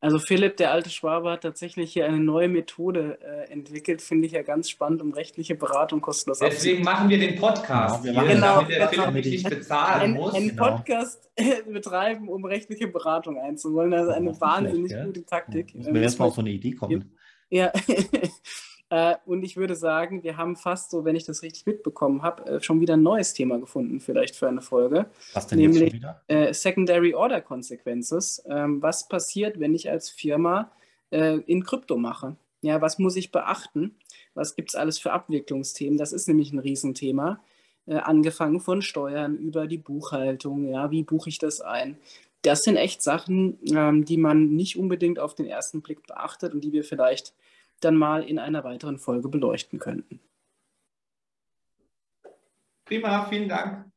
Also 0.00 0.20
Philipp, 0.20 0.56
der 0.58 0.70
alte 0.70 0.90
Schwabe, 0.90 1.32
hat 1.32 1.42
tatsächlich 1.42 1.92
hier 1.92 2.06
eine 2.06 2.20
neue 2.20 2.48
Methode 2.48 3.18
äh, 3.20 3.50
entwickelt, 3.50 4.00
finde 4.00 4.26
ich 4.26 4.32
ja 4.32 4.42
ganz 4.42 4.70
spannend, 4.70 5.02
um 5.02 5.12
rechtliche 5.12 5.56
Beratung 5.56 6.00
kostenlos 6.00 6.38
Deswegen 6.38 6.84
machen 6.84 7.08
wir 7.08 7.18
den 7.18 7.34
Podcast, 7.34 8.04
genau, 8.04 8.22
wir 8.22 8.34
genau, 8.34 8.61
damit 8.61 8.76
der 8.76 8.88
Philipp 8.90 9.12
mich 9.12 9.26
nicht 9.26 9.50
bezahlen 9.50 10.02
ein, 10.02 10.12
muss. 10.12 10.34
Einen 10.34 10.50
genau. 10.50 10.76
Podcast 10.76 11.28
betreiben, 11.66 12.28
um 12.28 12.44
rechtliche 12.44 12.87
Beratung 12.87 13.40
einzuholen. 13.40 13.90
Das 13.90 14.06
ist 14.06 14.12
eine 14.12 14.30
oh, 14.30 14.40
wahnsinnig 14.40 14.94
gute 15.04 15.26
Taktik. 15.26 15.72
Ja. 15.72 15.78
Müssen 15.78 15.94
wir 15.94 16.02
erstmal 16.02 16.28
auf 16.28 16.34
so 16.37 16.42
eine 16.42 16.50
Idee 16.50 16.72
kommen. 16.72 17.16
Ja, 17.50 17.72
Äh, 18.90 19.16
und 19.27 19.42
ich 19.42 19.57
würde 19.57 19.74
sagen, 19.74 20.22
wir 20.22 20.37
haben 20.37 20.57
fast 20.57 20.90
so, 20.90 21.05
wenn 21.05 21.16
ich 21.16 21.24
das 21.24 21.42
richtig 21.42 21.66
mitbekommen 21.66 22.22
habe, 22.22 22.46
äh, 22.46 22.62
schon 22.62 22.81
wieder 22.81 22.94
ein 22.94 23.03
neues 23.03 23.35
Thema 23.35 23.59
gefunden, 23.59 24.01
vielleicht 24.01 24.35
für 24.35 24.48
eine 24.48 24.62
Folge. 24.62 25.07
Was 25.35 25.46
denn 25.46 25.59
nämlich, 25.59 25.81
jetzt 25.81 25.90
schon 25.90 25.96
wieder? 25.98 26.22
Äh, 26.29 26.55
Secondary 26.55 27.14
Order 27.14 27.42
Consequences. 27.42 28.42
Ähm, 28.48 28.81
was 28.81 29.09
passiert, 29.09 29.61
wenn 29.61 29.74
ich 29.74 29.90
als 29.90 30.11
Firma 30.11 30.72
in 31.11 31.64
Krypto 31.64 31.96
mache? 31.96 32.37
Ja, 32.61 32.83
was 32.83 32.98
muss 32.98 33.16
ich 33.16 33.33
beachten? 33.33 33.96
Was 34.35 34.57
gibt 34.57 34.68
es 34.68 34.74
alles 34.74 34.98
für 34.98 35.11
Abwicklungsthemen? 35.11 35.96
Das 35.96 36.12
ist 36.12 36.29
nämlich 36.29 36.53
ein 36.53 36.59
Riesenthema. 36.59 37.40
angefangen 37.87 38.61
von 38.61 38.83
Steuern 38.83 39.38
über 39.38 39.66
die 39.66 39.79
Buchhaltung. 39.79 40.68
Ja, 40.68 40.90
wie 40.90 41.03
buche 41.03 41.31
ich 41.31 41.38
das 41.38 41.62
ein? 41.62 41.96
Das 42.42 42.62
sind 42.62 42.77
echt 42.77 43.01
Sachen, 43.01 43.59
ähm, 43.74 44.05
die 44.05 44.18
man 44.18 44.51
nicht 44.55 44.79
unbedingt 44.79 45.18
auf 45.18 45.35
den 45.35 45.46
ersten 45.46 45.81
Blick 45.81 46.07
beachtet 46.07 46.53
und 46.53 46.62
die 46.62 46.72
wir 46.72 46.85
vielleicht 46.85 47.33
dann 47.80 47.96
mal 47.96 48.22
in 48.22 48.38
einer 48.38 48.64
weiteren 48.64 48.98
Folge 48.98 49.28
beleuchten 49.28 49.78
könnten. 49.78 50.20
Prima, 52.84 53.26
vielen 53.26 53.48
Dank. 53.48 53.90